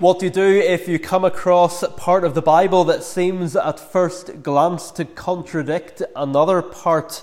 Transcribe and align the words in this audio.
What 0.00 0.18
do 0.18 0.24
you 0.24 0.32
do 0.32 0.58
if 0.58 0.88
you 0.88 0.98
come 0.98 1.26
across 1.26 1.84
part 1.98 2.24
of 2.24 2.32
the 2.32 2.40
Bible 2.40 2.84
that 2.84 3.04
seems 3.04 3.54
at 3.54 3.78
first 3.78 4.42
glance 4.42 4.90
to 4.92 5.04
contradict 5.04 6.00
another 6.16 6.62
part? 6.62 7.22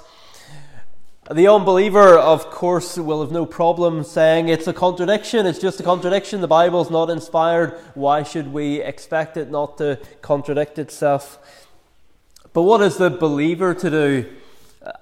The 1.32 1.48
unbeliever, 1.48 2.20
of 2.20 2.52
course, 2.52 2.96
will 2.96 3.22
have 3.22 3.32
no 3.32 3.48
problem 3.48 4.04
saying 4.04 4.50
it's 4.50 4.68
a 4.68 4.74
contradiction, 4.74 5.48
it's 5.48 5.58
just 5.58 5.80
a 5.80 5.84
contradiction, 5.84 6.40
the 6.42 6.48
Bible's 6.48 6.92
not 6.92 7.10
inspired, 7.10 7.80
why 7.96 8.22
should 8.22 8.54
we 8.54 8.80
expect 8.80 9.38
it 9.38 9.50
not 9.50 9.80
to 9.80 10.00
contradict 10.22 10.78
itself? 10.78 11.40
But 12.54 12.62
what 12.62 12.82
is 12.82 12.98
the 12.98 13.10
believer 13.10 13.74
to 13.74 13.90
do? 13.90 14.36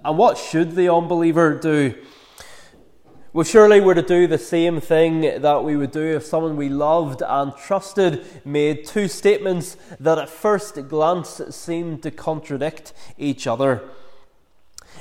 And 0.05 0.17
what 0.17 0.37
should 0.37 0.75
the 0.77 0.87
unbeliever 0.87 1.59
do? 1.59 1.93
Well, 3.35 3.43
surely 3.43 3.81
we're 3.81 3.95
to 3.95 4.01
do 4.01 4.27
the 4.27 4.37
same 4.37 4.79
thing 4.79 5.41
that 5.41 5.65
we 5.65 5.75
would 5.75 5.91
do 5.91 6.15
if 6.15 6.23
someone 6.23 6.55
we 6.55 6.69
loved 6.69 7.21
and 7.21 7.53
trusted 7.53 8.25
made 8.45 8.85
two 8.85 9.09
statements 9.09 9.75
that 9.99 10.17
at 10.17 10.29
first 10.29 10.87
glance 10.87 11.41
seemed 11.49 12.01
to 12.03 12.11
contradict 12.11 12.93
each 13.17 13.45
other. 13.45 13.89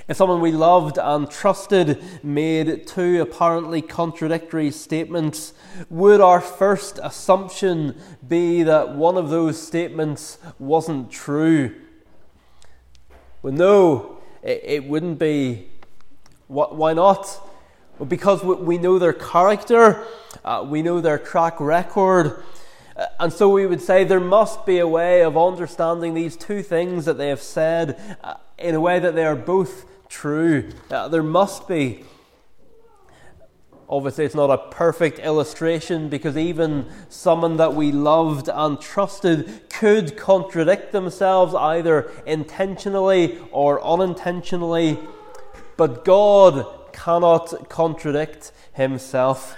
If 0.09 0.17
someone 0.17 0.41
we 0.41 0.51
loved 0.51 0.99
and 0.99 1.31
trusted 1.31 2.03
made 2.25 2.89
two 2.89 3.23
apparently 3.23 3.81
contradictory 3.81 4.73
statements, 4.73 5.55
would 5.89 6.21
our 6.21 6.41
first 6.41 6.99
assumption 7.05 7.97
be 8.27 8.65
that 8.65 8.97
one 8.97 9.17
of 9.17 9.31
those 9.31 9.65
statements 9.65 10.39
wasn't 10.59 11.13
true? 11.13 11.73
Well, 13.43 13.53
no, 13.53 14.19
it, 14.43 14.61
it 14.65 14.85
wouldn't 14.89 15.21
be. 15.21 15.69
Why 16.49 16.95
not? 16.95 17.41
Because 18.09 18.43
we 18.43 18.77
know 18.79 18.99
their 18.99 19.13
character, 19.13 20.05
uh, 20.45 20.65
we 20.69 20.83
know 20.83 21.01
their 21.01 21.19
track 21.19 21.61
record, 21.61 22.43
uh, 22.97 23.07
and 23.19 23.33
so 23.33 23.49
we 23.49 23.67
would 23.67 23.81
say 23.81 24.05
there 24.05 24.21
must 24.21 24.67
be 24.67 24.79
a 24.79 24.87
way 24.87 25.23
of 25.23 25.37
understanding 25.37 26.15
these 26.15 26.37
two 26.37 26.63
things 26.63 27.05
that 27.05 27.19
they 27.19 27.29
have 27.29 27.43
said 27.43 28.19
uh, 28.23 28.35
in 28.59 28.75
a 28.75 28.81
way 28.81 28.99
that 28.99 29.15
they 29.15 29.25
are 29.25 29.37
both 29.37 29.85
true. 30.09 30.71
Uh, 30.91 31.09
there 31.09 31.23
must 31.23 31.67
be. 31.69 32.05
Obviously, 33.89 34.25
it's 34.25 34.35
not 34.35 34.51
a 34.51 34.59
perfect 34.71 35.19
illustration 35.19 36.09
because 36.09 36.37
even 36.37 36.87
someone 37.09 37.59
that 37.59 37.75
we 37.75 37.93
loved 37.93 38.49
and 38.49 38.81
trusted 38.81 39.69
could 39.69 40.17
contradict 40.17 40.91
themselves 40.91 41.55
either 41.55 42.11
intentionally 42.27 43.39
or 43.53 43.85
unintentionally. 43.85 44.99
But 45.77 46.05
God 46.05 46.67
cannot 46.95 47.69
contradict 47.69 48.53
himself. 48.73 49.57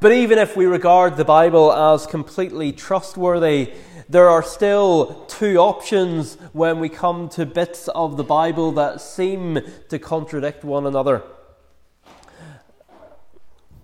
But 0.00 0.12
even 0.12 0.38
if 0.38 0.56
we 0.56 0.66
regard 0.66 1.16
the 1.16 1.24
Bible 1.24 1.72
as 1.72 2.06
completely 2.06 2.72
trustworthy, 2.72 3.72
there 4.08 4.28
are 4.28 4.42
still 4.42 5.24
two 5.26 5.56
options 5.56 6.34
when 6.52 6.78
we 6.80 6.88
come 6.88 7.28
to 7.30 7.46
bits 7.46 7.88
of 7.88 8.16
the 8.16 8.24
Bible 8.24 8.72
that 8.72 9.00
seem 9.00 9.60
to 9.88 9.98
contradict 9.98 10.64
one 10.64 10.86
another. 10.86 11.22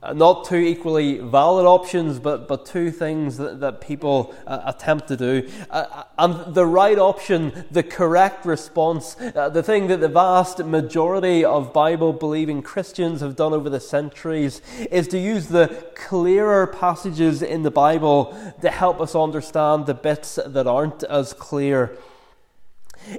Uh, 0.01 0.13
not 0.13 0.45
two 0.45 0.57
equally 0.57 1.19
valid 1.19 1.67
options, 1.67 2.21
but, 2.21 2.47
but 2.47 2.65
two 2.65 2.89
things 2.89 3.37
that, 3.37 3.59
that 3.59 3.81
people 3.81 4.33
uh, 4.47 4.61
attempt 4.65 5.09
to 5.09 5.17
do. 5.17 5.49
Uh, 5.71 5.87
uh, 5.91 6.05
and 6.19 6.55
the 6.55 6.65
right 6.65 6.99
option, 6.99 7.65
the 7.73 7.83
correct 7.83 8.47
response, 8.47 9.17
uh, 9.35 9.49
the 9.49 9.63
thing 9.63 9.89
that 9.89 9.99
the 9.99 10.09
vast 10.09 10.61
majority 10.65 11.45
of 11.45 11.73
Bible 11.73 12.13
believing 12.13 12.63
Christians 12.63 13.21
have 13.23 13.35
done 13.35 13.53
over 13.53 13.69
the 13.69 13.81
centuries, 13.81 14.63
is 14.89 15.09
to 15.09 15.19
use 15.19 15.49
the 15.49 15.67
clearer 15.97 16.69
passages 16.69 17.43
in 17.43 17.62
the 17.65 17.71
Bible 17.73 18.37
to 18.62 18.71
help 18.71 19.01
us 19.01 19.17
understand 19.17 19.87
the 19.87 19.95
bits 19.95 20.39
that 20.47 20.69
aren't 20.69 21.03
as 21.03 21.33
clear. 21.33 21.99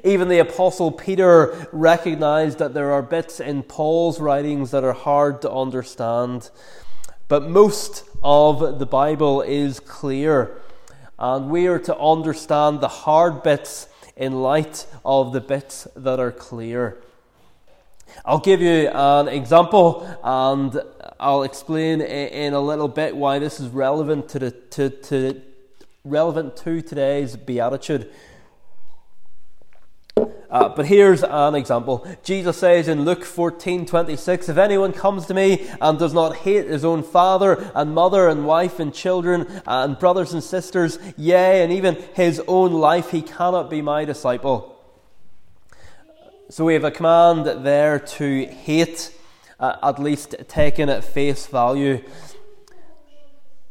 Even 0.04 0.28
the 0.28 0.40
Apostle 0.40 0.92
Peter 0.92 1.68
recognized 1.72 2.60
that 2.60 2.74
there 2.74 2.92
are 2.92 3.02
bits 3.02 3.40
in 3.40 3.64
Paul's 3.64 4.20
writings 4.20 4.72
that 4.72 4.84
are 4.84 4.94
hard 4.94 5.42
to 5.42 5.52
understand. 5.52 6.50
But 7.28 7.50
most 7.50 8.04
of 8.24 8.80
the 8.80 8.86
Bible 8.86 9.42
is 9.42 9.80
clear, 9.80 10.58
and 11.18 11.50
we 11.50 11.68
are 11.68 11.80
to 11.80 11.98
understand 11.98 12.82
the 12.82 12.88
hard 12.88 13.44
bits 13.44 13.88
in 14.16 14.42
light 14.42 14.86
of 15.06 15.32
the 15.32 15.42
bits 15.42 15.88
that 15.96 16.20
are 16.20 16.32
clear. 16.32 17.02
I'll 18.26 18.40
give 18.40 18.62
you 18.62 18.90
an 18.90 19.28
example 19.28 20.06
and 20.24 20.82
I'll 21.20 21.44
explain 21.44 22.02
in 22.02 22.54
a 22.54 22.60
little 22.60 22.88
bit 22.88 23.16
why 23.16 23.40
this 23.40 23.60
is 23.60 23.70
relevant 23.70 24.30
to, 24.30 24.40
the, 24.40 24.52
to, 24.52 24.90
to 24.90 25.42
relevant 26.04 26.58
to 26.58 26.82
today's 26.82 27.36
beatitude. 27.36 28.12
Uh, 30.50 30.68
but 30.68 30.88
here's 30.88 31.24
an 31.24 31.54
example. 31.54 32.08
Jesus 32.24 32.58
says 32.58 32.88
in 32.88 33.06
Luke 33.06 33.24
14 33.24 33.86
26, 33.86 34.50
If 34.50 34.58
anyone 34.58 34.94
comes 34.94 35.28
to 35.28 35.36
me 35.36 35.70
and 35.80 36.00
does 36.00 36.14
not 36.14 36.38
hate 36.38 36.66
his 36.68 36.84
own 36.84 37.04
father 37.04 37.72
and 37.76 37.94
mother 37.94 38.28
and 38.28 38.48
wife 38.48 38.80
and 38.80 38.92
children 38.92 39.46
and 39.68 40.00
brothers 40.00 40.34
and 40.34 40.44
sisters, 40.44 40.98
yea, 41.18 41.64
and 41.64 41.72
even 41.72 41.96
his 42.16 42.42
own 42.48 42.74
life, 42.74 43.12
he 43.12 43.22
cannot 43.22 43.70
be 43.70 43.84
my 43.84 44.06
disciple. 44.06 44.76
So 46.50 46.66
we 46.66 46.74
have 46.74 46.84
a 46.84 46.90
command 46.90 47.46
there 47.64 48.00
to 48.00 48.46
hate, 48.48 49.14
uh, 49.60 49.76
at 49.84 50.00
least 50.00 50.34
taken 50.48 50.90
at 50.90 51.04
face 51.04 51.46
value. 51.46 52.04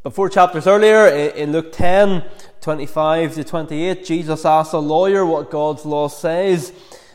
But 0.05 0.15
four 0.15 0.29
chapters 0.29 0.69
earlier, 0.69 1.09
in 1.09 1.51
Luke 1.51 1.73
10, 1.73 2.23
25 2.69 3.37
to 3.37 3.45
28, 3.45 4.05
Jesus 4.05 4.45
asks 4.45 4.75
a 4.75 4.79
lawyer 4.79 5.25
what 5.25 5.51
God's 5.51 5.87
law 5.87 6.07
says. 6.07 6.71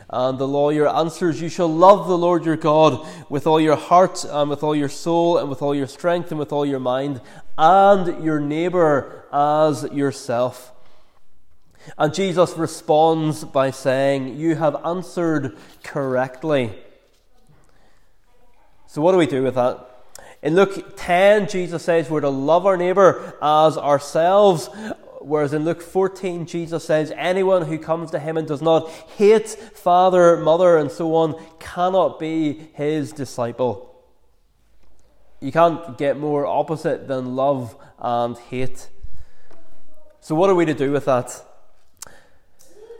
And 0.09 0.39
the 0.39 0.47
lawyer 0.47 0.87
answers, 0.87 1.39
You 1.39 1.47
shall 1.47 1.67
love 1.67 2.07
the 2.07 2.17
Lord 2.17 2.43
your 2.43 2.55
God 2.55 3.05
with 3.29 3.45
all 3.45 3.61
your 3.61 3.75
heart, 3.75 4.25
and 4.27 4.49
with 4.49 4.63
all 4.63 4.75
your 4.75 4.89
soul, 4.89 5.37
and 5.37 5.51
with 5.51 5.61
all 5.61 5.75
your 5.75 5.85
strength, 5.85 6.31
and 6.31 6.39
with 6.39 6.51
all 6.51 6.65
your 6.65 6.79
mind, 6.79 7.21
and 7.55 8.25
your 8.25 8.39
neighbor 8.39 9.25
as 9.31 9.83
yourself. 9.91 10.73
And 11.99 12.15
Jesus 12.15 12.57
responds 12.57 13.43
by 13.43 13.69
saying, 13.69 14.39
You 14.39 14.55
have 14.55 14.75
answered 14.83 15.55
correctly. 15.83 16.73
So, 18.87 19.03
what 19.03 19.11
do 19.11 19.19
we 19.19 19.27
do 19.27 19.43
with 19.43 19.53
that? 19.53 19.87
In 20.41 20.55
Luke 20.55 20.95
10, 20.97 21.47
Jesus 21.47 21.83
says 21.83 22.09
we're 22.09 22.21
to 22.21 22.29
love 22.29 22.65
our 22.65 22.75
neighbor 22.75 23.35
as 23.39 23.77
ourselves. 23.77 24.67
Whereas 25.23 25.53
in 25.53 25.63
Luke 25.63 25.81
14, 25.81 26.45
Jesus 26.45 26.83
says, 26.83 27.13
Anyone 27.15 27.65
who 27.65 27.79
comes 27.79 28.11
to 28.11 28.19
him 28.19 28.37
and 28.37 28.47
does 28.47 28.61
not 28.61 28.89
hate 28.89 29.49
father, 29.49 30.37
mother, 30.37 30.77
and 30.77 30.91
so 30.91 31.15
on 31.15 31.41
cannot 31.59 32.19
be 32.19 32.69
his 32.73 33.11
disciple. 33.13 33.89
You 35.39 35.51
can't 35.51 35.97
get 35.97 36.17
more 36.17 36.45
opposite 36.45 37.07
than 37.07 37.35
love 37.35 37.75
and 37.99 38.37
hate. 38.37 38.89
So, 40.19 40.35
what 40.35 40.49
are 40.49 40.55
we 40.55 40.65
to 40.65 40.73
do 40.73 40.91
with 40.91 41.05
that? 41.05 41.43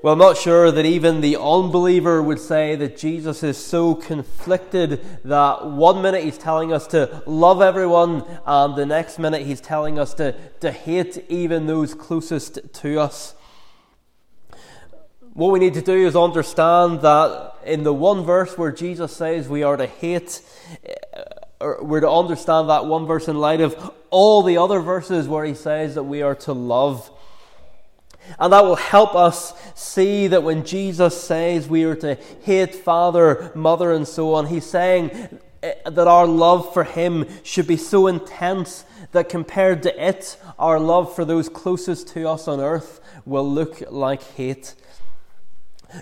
Well, 0.03 0.11
I'm 0.11 0.19
not 0.19 0.35
sure 0.35 0.69
that 0.69 0.85
even 0.85 1.21
the 1.21 1.37
unbeliever 1.37 2.21
would 2.21 2.39
say 2.39 2.75
that 2.75 2.97
Jesus 2.97 3.41
is 3.41 3.57
so 3.57 3.95
conflicted 3.95 4.99
that 5.23 5.65
one 5.71 6.01
minute 6.01 6.25
he's 6.25 6.37
telling 6.37 6.73
us 6.73 6.87
to 6.87 7.23
love 7.25 7.61
everyone, 7.61 8.25
and 8.45 8.75
the 8.75 8.85
next 8.85 9.17
minute 9.17 9.43
he's 9.43 9.61
telling 9.61 9.97
us 9.97 10.13
to, 10.15 10.33
to 10.59 10.73
hate 10.73 11.23
even 11.29 11.67
those 11.67 11.93
closest 11.93 12.59
to 12.73 12.99
us. 12.99 13.33
What 15.31 15.53
we 15.53 15.59
need 15.59 15.75
to 15.75 15.81
do 15.81 16.05
is 16.05 16.17
understand 16.17 16.99
that 16.99 17.53
in 17.65 17.83
the 17.83 17.93
one 17.93 18.25
verse 18.25 18.57
where 18.57 18.73
Jesus 18.73 19.15
says 19.15 19.47
we 19.47 19.63
are 19.63 19.77
to 19.77 19.87
hate, 19.87 20.41
uh, 21.61 21.75
we're 21.81 22.01
to 22.01 22.11
understand 22.11 22.67
that 22.69 22.87
one 22.87 23.05
verse 23.05 23.29
in 23.29 23.37
light 23.37 23.61
of 23.61 23.93
all 24.09 24.43
the 24.43 24.57
other 24.57 24.81
verses 24.81 25.29
where 25.29 25.45
he 25.45 25.53
says 25.53 25.95
that 25.95 26.03
we 26.03 26.21
are 26.21 26.35
to 26.35 26.51
love. 26.51 27.09
And 28.39 28.53
that 28.53 28.63
will 28.63 28.75
help 28.75 29.15
us 29.15 29.53
see 29.75 30.27
that 30.27 30.43
when 30.43 30.65
Jesus 30.65 31.21
says 31.21 31.67
we 31.67 31.83
are 31.83 31.95
to 31.95 32.15
hate 32.43 32.75
father, 32.75 33.51
mother, 33.55 33.91
and 33.91 34.07
so 34.07 34.33
on, 34.33 34.47
he's 34.47 34.65
saying 34.65 35.39
eh, 35.61 35.73
that 35.85 36.07
our 36.07 36.25
love 36.25 36.73
for 36.73 36.83
him 36.83 37.27
should 37.43 37.67
be 37.67 37.77
so 37.77 38.07
intense 38.07 38.85
that 39.11 39.29
compared 39.29 39.83
to 39.83 40.07
it, 40.07 40.37
our 40.57 40.79
love 40.79 41.13
for 41.15 41.25
those 41.25 41.49
closest 41.49 42.07
to 42.09 42.27
us 42.27 42.47
on 42.47 42.59
earth 42.59 42.99
will 43.25 43.49
look 43.49 43.83
like 43.89 44.23
hate. 44.33 44.75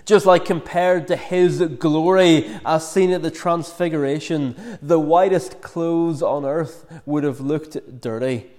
Just 0.06 0.24
like 0.24 0.46
compared 0.46 1.08
to 1.08 1.16
his 1.16 1.60
glory 1.60 2.50
as 2.64 2.90
seen 2.90 3.12
at 3.12 3.22
the 3.22 3.30
Transfiguration, 3.30 4.78
the 4.80 4.98
whitest 4.98 5.60
clothes 5.60 6.22
on 6.22 6.46
earth 6.46 6.86
would 7.04 7.24
have 7.24 7.40
looked 7.40 8.00
dirty. 8.00 8.50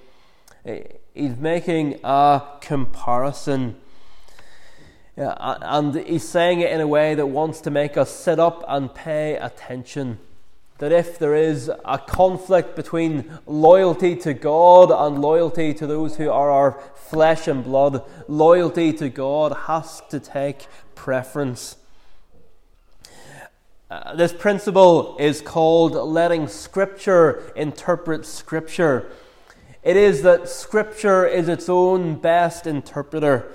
He's 0.66 1.38
making 1.38 2.00
a 2.04 2.42
comparison. 2.62 3.76
And 5.16 5.96
he's 5.96 6.28
saying 6.28 6.62
it 6.62 6.72
in 6.72 6.82
a 6.82 6.88
way 6.88 7.16
that 7.16 7.28
wants 7.28 7.62
to 7.62 7.72
make 7.72 7.98
us 7.98 8.10
sit 8.10 8.40
up 8.40 8.64
and 8.68 8.94
pay 8.94 9.36
attention. 9.36 10.20
that 10.84 10.92
if 10.92 11.18
there 11.18 11.36
is 11.36 11.72
a 11.86 11.98
conflict 11.98 12.76
between 12.76 13.40
loyalty 13.46 14.18
to 14.18 14.34
God 14.34 14.92
and 14.92 15.22
loyalty 15.22 15.74
to 15.76 15.88
those 15.88 16.18
who 16.18 16.30
are 16.30 16.52
our 16.52 16.78
flesh 16.96 17.48
and 17.48 17.64
blood, 17.64 18.04
loyalty 18.28 18.92
to 18.92 19.08
God 19.08 19.56
has 19.68 20.02
to 20.10 20.20
take 20.20 20.68
preference. 20.94 21.78
Uh, 23.90 24.16
this 24.16 24.34
principle 24.34 25.16
is 25.20 25.40
called 25.40 25.94
letting 25.94 26.50
Scripture 26.50 27.54
interpret 27.56 28.26
Scripture. 28.26 29.10
It 29.84 29.98
is 29.98 30.22
that 30.22 30.48
Scripture 30.48 31.26
is 31.28 31.50
its 31.50 31.68
own 31.68 32.16
best 32.16 32.66
interpreter. 32.66 33.52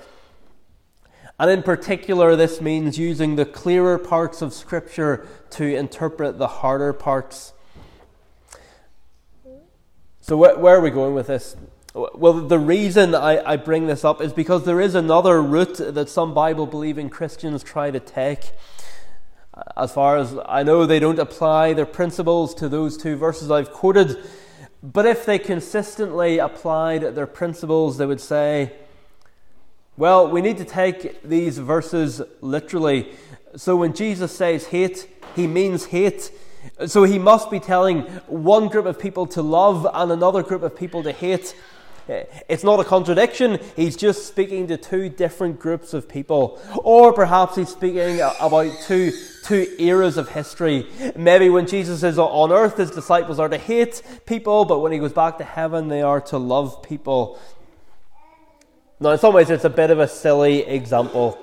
And 1.39 1.49
in 1.49 1.63
particular, 1.63 2.35
this 2.35 2.61
means 2.61 2.99
using 2.99 3.35
the 3.35 3.45
clearer 3.45 3.97
parts 3.97 4.41
of 4.41 4.53
Scripture 4.53 5.25
to 5.51 5.63
interpret 5.65 6.37
the 6.37 6.47
harder 6.47 6.93
parts. 6.93 7.53
So, 10.21 10.37
wh- 10.37 10.61
where 10.61 10.75
are 10.75 10.81
we 10.81 10.91
going 10.91 11.15
with 11.15 11.27
this? 11.27 11.55
Well, 11.95 12.33
the 12.33 12.59
reason 12.59 13.15
I, 13.15 13.43
I 13.43 13.55
bring 13.55 13.87
this 13.87 14.05
up 14.05 14.21
is 14.21 14.31
because 14.31 14.65
there 14.65 14.79
is 14.79 14.93
another 14.93 15.41
route 15.41 15.77
that 15.77 16.09
some 16.09 16.35
Bible 16.35 16.67
believing 16.67 17.09
Christians 17.09 17.63
try 17.63 17.89
to 17.89 17.99
take. 17.99 18.51
As 19.75 19.91
far 19.91 20.17
as 20.17 20.37
I 20.45 20.61
know, 20.61 20.85
they 20.85 20.99
don't 20.99 21.17
apply 21.17 21.73
their 21.73 21.87
principles 21.87 22.53
to 22.55 22.69
those 22.69 22.95
two 22.95 23.15
verses 23.15 23.49
I've 23.49 23.71
quoted. 23.71 24.17
But 24.81 25.05
if 25.05 25.25
they 25.25 25.39
consistently 25.39 26.39
applied 26.39 27.15
their 27.15 27.27
principles, 27.27 27.97
they 27.97 28.05
would 28.05 28.21
say, 28.21 28.71
well, 29.97 30.29
we 30.29 30.41
need 30.41 30.57
to 30.57 30.65
take 30.65 31.21
these 31.23 31.57
verses 31.57 32.21
literally. 32.39 33.11
So 33.57 33.75
when 33.75 33.93
Jesus 33.93 34.31
says 34.31 34.67
hate, 34.67 35.09
he 35.35 35.47
means 35.47 35.85
hate. 35.85 36.31
So 36.87 37.03
he 37.03 37.19
must 37.19 37.51
be 37.51 37.59
telling 37.59 38.03
one 38.27 38.69
group 38.69 38.85
of 38.85 38.97
people 38.97 39.25
to 39.27 39.41
love 39.41 39.85
and 39.93 40.11
another 40.11 40.43
group 40.43 40.63
of 40.63 40.77
people 40.77 41.03
to 41.03 41.11
hate. 41.11 41.53
It's 42.07 42.63
not 42.63 42.79
a 42.79 42.83
contradiction. 42.83 43.59
He's 43.75 43.95
just 43.95 44.27
speaking 44.27 44.67
to 44.67 44.77
two 44.77 45.09
different 45.09 45.59
groups 45.59 45.93
of 45.93 46.07
people. 46.09 46.59
Or 46.83 47.13
perhaps 47.13 47.57
he's 47.57 47.69
speaking 47.69 48.19
about 48.39 48.71
two, 48.87 49.11
two 49.49 49.67
eras 49.79 50.15
of 50.15 50.29
history. 50.29 50.85
Maybe 51.15 51.49
when 51.49 51.65
Jesus 51.65 52.03
is 52.03 52.19
on 52.19 52.51
earth, 52.51 52.77
his 52.77 52.91
disciples 52.91 53.39
are 53.39 53.49
to 53.49 53.57
hate 53.57 54.03
people, 54.27 54.63
but 54.63 54.77
when 54.77 54.91
he 54.91 54.99
goes 54.99 55.11
back 55.11 55.39
to 55.39 55.43
heaven, 55.43 55.87
they 55.87 56.03
are 56.03 56.21
to 56.21 56.37
love 56.37 56.83
people. 56.83 57.39
Now, 58.99 59.09
in 59.09 59.17
some 59.17 59.33
ways, 59.33 59.49
it's 59.49 59.65
a 59.65 59.69
bit 59.71 59.89
of 59.89 59.97
a 59.97 60.07
silly 60.07 60.59
example. 60.59 61.39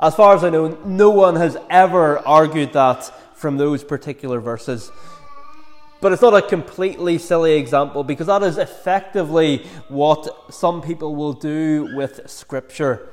As 0.00 0.14
far 0.14 0.34
as 0.34 0.42
I 0.42 0.48
know, 0.48 0.68
no 0.86 1.10
one 1.10 1.36
has 1.36 1.58
ever 1.68 2.18
argued 2.20 2.72
that 2.72 3.12
from 3.36 3.58
those 3.58 3.84
particular 3.84 4.40
verses. 4.40 4.90
But 6.00 6.12
it's 6.12 6.22
not 6.22 6.34
a 6.34 6.40
completely 6.40 7.18
silly 7.18 7.58
example 7.58 8.04
because 8.04 8.28
that 8.28 8.42
is 8.42 8.56
effectively 8.56 9.66
what 9.88 10.54
some 10.54 10.80
people 10.80 11.14
will 11.14 11.34
do 11.34 11.94
with 11.94 12.30
Scripture. 12.30 13.10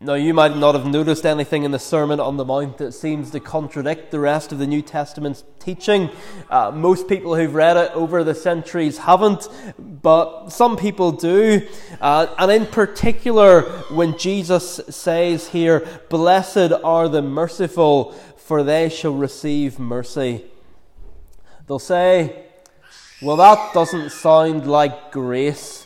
Now, 0.00 0.14
you 0.14 0.32
might 0.32 0.56
not 0.56 0.76
have 0.76 0.86
noticed 0.86 1.26
anything 1.26 1.64
in 1.64 1.72
the 1.72 1.78
Sermon 1.80 2.20
on 2.20 2.36
the 2.36 2.44
Mount 2.44 2.78
that 2.78 2.92
seems 2.92 3.32
to 3.32 3.40
contradict 3.40 4.12
the 4.12 4.20
rest 4.20 4.52
of 4.52 4.60
the 4.60 4.66
New 4.66 4.80
Testament's 4.80 5.42
teaching. 5.58 6.10
Uh, 6.48 6.70
most 6.70 7.08
people 7.08 7.34
who've 7.34 7.52
read 7.52 7.76
it 7.76 7.90
over 7.94 8.22
the 8.22 8.32
centuries 8.32 8.98
haven't, 8.98 9.48
but 9.76 10.50
some 10.50 10.76
people 10.76 11.10
do. 11.10 11.66
Uh, 12.00 12.32
and 12.38 12.48
in 12.48 12.66
particular, 12.66 13.62
when 13.90 14.16
Jesus 14.16 14.76
says 14.88 15.48
here, 15.48 15.84
Blessed 16.10 16.70
are 16.84 17.08
the 17.08 17.20
merciful, 17.20 18.12
for 18.36 18.62
they 18.62 18.88
shall 18.90 19.14
receive 19.14 19.80
mercy. 19.80 20.44
They'll 21.66 21.80
say, 21.80 22.44
Well, 23.20 23.38
that 23.38 23.74
doesn't 23.74 24.12
sound 24.12 24.64
like 24.64 25.10
grace. 25.10 25.84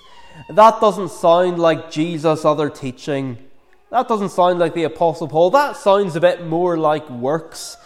That 0.50 0.82
doesn't 0.82 1.12
sound 1.12 1.58
like 1.58 1.90
Jesus' 1.90 2.44
other 2.44 2.68
teaching. 2.68 3.48
That 3.92 4.08
doesn't 4.08 4.30
sound 4.30 4.58
like 4.58 4.72
the 4.72 4.84
Apostle 4.84 5.28
Paul. 5.28 5.50
That 5.50 5.76
sounds 5.76 6.16
a 6.16 6.20
bit 6.20 6.46
more 6.46 6.78
like 6.78 7.08
works. 7.10 7.76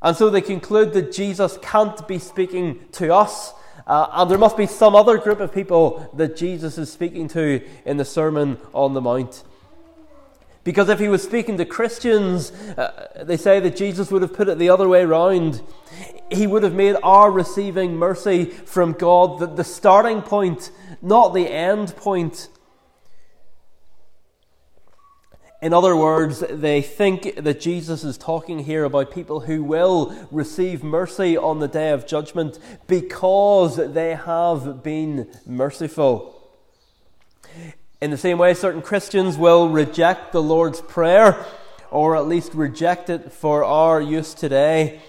And 0.00 0.16
so 0.16 0.30
they 0.30 0.40
conclude 0.40 0.94
that 0.94 1.12
Jesus 1.12 1.58
can't 1.60 2.08
be 2.08 2.18
speaking 2.18 2.86
to 2.92 3.14
us, 3.14 3.52
uh, 3.86 4.06
and 4.12 4.30
there 4.30 4.38
must 4.38 4.56
be 4.56 4.66
some 4.66 4.96
other 4.96 5.18
group 5.18 5.40
of 5.40 5.52
people 5.52 6.10
that 6.14 6.34
Jesus 6.34 6.78
is 6.78 6.90
speaking 6.90 7.28
to 7.28 7.62
in 7.84 7.98
the 7.98 8.06
Sermon 8.06 8.56
on 8.72 8.94
the 8.94 9.02
Mount. 9.02 9.44
Because 10.64 10.88
if 10.88 10.98
he 10.98 11.08
was 11.08 11.22
speaking 11.24 11.58
to 11.58 11.66
Christians, 11.66 12.50
uh, 12.78 13.22
they 13.22 13.36
say 13.36 13.60
that 13.60 13.76
Jesus 13.76 14.10
would 14.10 14.22
have 14.22 14.32
put 14.32 14.48
it 14.48 14.56
the 14.56 14.70
other 14.70 14.88
way 14.88 15.02
around. 15.02 15.60
He 16.30 16.46
would 16.46 16.62
have 16.62 16.74
made 16.74 16.96
our 17.02 17.30
receiving 17.30 17.96
mercy 17.96 18.46
from 18.46 18.94
God 18.94 19.40
the, 19.40 19.46
the 19.46 19.64
starting 19.64 20.22
point, 20.22 20.70
not 21.02 21.34
the 21.34 21.48
end 21.50 21.94
point. 21.96 22.48
In 25.60 25.72
other 25.72 25.96
words, 25.96 26.44
they 26.48 26.82
think 26.82 27.34
that 27.34 27.60
Jesus 27.60 28.04
is 28.04 28.16
talking 28.16 28.60
here 28.60 28.84
about 28.84 29.10
people 29.10 29.40
who 29.40 29.64
will 29.64 30.14
receive 30.30 30.84
mercy 30.84 31.36
on 31.36 31.58
the 31.58 31.66
day 31.66 31.90
of 31.90 32.06
judgment 32.06 32.60
because 32.86 33.76
they 33.76 34.14
have 34.14 34.84
been 34.84 35.28
merciful. 35.44 36.34
In 38.00 38.12
the 38.12 38.16
same 38.16 38.38
way, 38.38 38.54
certain 38.54 38.82
Christians 38.82 39.36
will 39.36 39.68
reject 39.68 40.30
the 40.30 40.42
Lord's 40.42 40.80
Prayer, 40.80 41.44
or 41.90 42.14
at 42.14 42.28
least 42.28 42.54
reject 42.54 43.10
it 43.10 43.32
for 43.32 43.64
our 43.64 44.00
use 44.00 44.34
today 44.34 45.00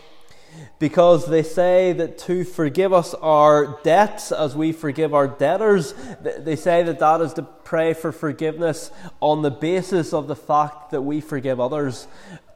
because 0.80 1.28
they 1.28 1.44
say 1.44 1.92
that 1.92 2.18
to 2.18 2.46
forgive 2.46 2.94
us 2.94 3.14
our 3.16 3.80
debts 3.84 4.32
as 4.32 4.56
we 4.56 4.72
forgive 4.72 5.14
our 5.14 5.28
debtors, 5.28 5.94
they 6.22 6.56
say 6.56 6.84
that 6.84 7.00
that 7.00 7.20
is 7.20 7.34
to 7.34 7.44
pray 7.44 7.94
for 7.94 8.14
forgiveness 8.14 8.90
on 9.20 9.42
the 9.42 9.52
basis 9.52 10.14
of 10.14 10.28
the 10.28 10.36
fact 10.36 10.92
that 10.92 11.02
we 11.02 11.20
forgive 11.20 11.60
others, 11.60 12.08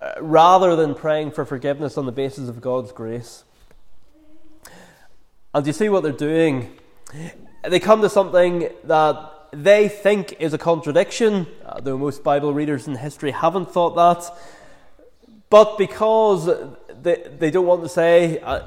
uh, 0.01 0.13
rather 0.21 0.75
than 0.77 0.95
praying 0.95 1.31
for 1.31 1.43
forgiveness 1.43 1.97
on 1.97 2.05
the 2.05 2.11
basis 2.13 2.47
of 2.47 2.61
God's 2.61 2.93
grace. 2.93 3.43
And 5.53 5.67
you 5.67 5.73
see 5.73 5.89
what 5.89 6.01
they're 6.01 6.13
doing? 6.13 6.71
They 7.67 7.79
come 7.79 8.01
to 8.01 8.09
something 8.09 8.69
that 8.85 9.31
they 9.51 9.87
think 9.87 10.37
is 10.39 10.53
a 10.53 10.57
contradiction, 10.57 11.45
uh, 11.65 11.79
though 11.81 11.97
most 11.97 12.23
Bible 12.23 12.53
readers 12.53 12.87
in 12.87 12.95
history 12.95 13.31
haven't 13.31 13.71
thought 13.71 13.95
that. 13.95 14.35
But 15.49 15.77
because 15.77 16.49
they, 17.03 17.27
they 17.37 17.51
don't 17.51 17.65
want 17.65 17.83
to 17.83 17.89
say 17.89 18.39
uh, 18.39 18.63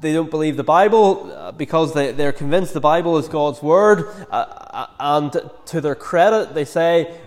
they 0.00 0.12
don't 0.12 0.30
believe 0.30 0.56
the 0.56 0.64
Bible 0.64 1.32
uh, 1.32 1.52
because 1.52 1.94
they, 1.94 2.12
they're 2.12 2.32
convinced 2.32 2.74
the 2.74 2.80
Bible 2.80 3.18
is 3.18 3.28
God's 3.28 3.62
word. 3.62 4.06
Uh, 4.30 4.34
uh 4.34 4.86
and 5.00 5.50
to 5.66 5.80
their 5.80 5.94
credit, 5.94 6.54
they 6.54 6.64
say, 6.64 7.18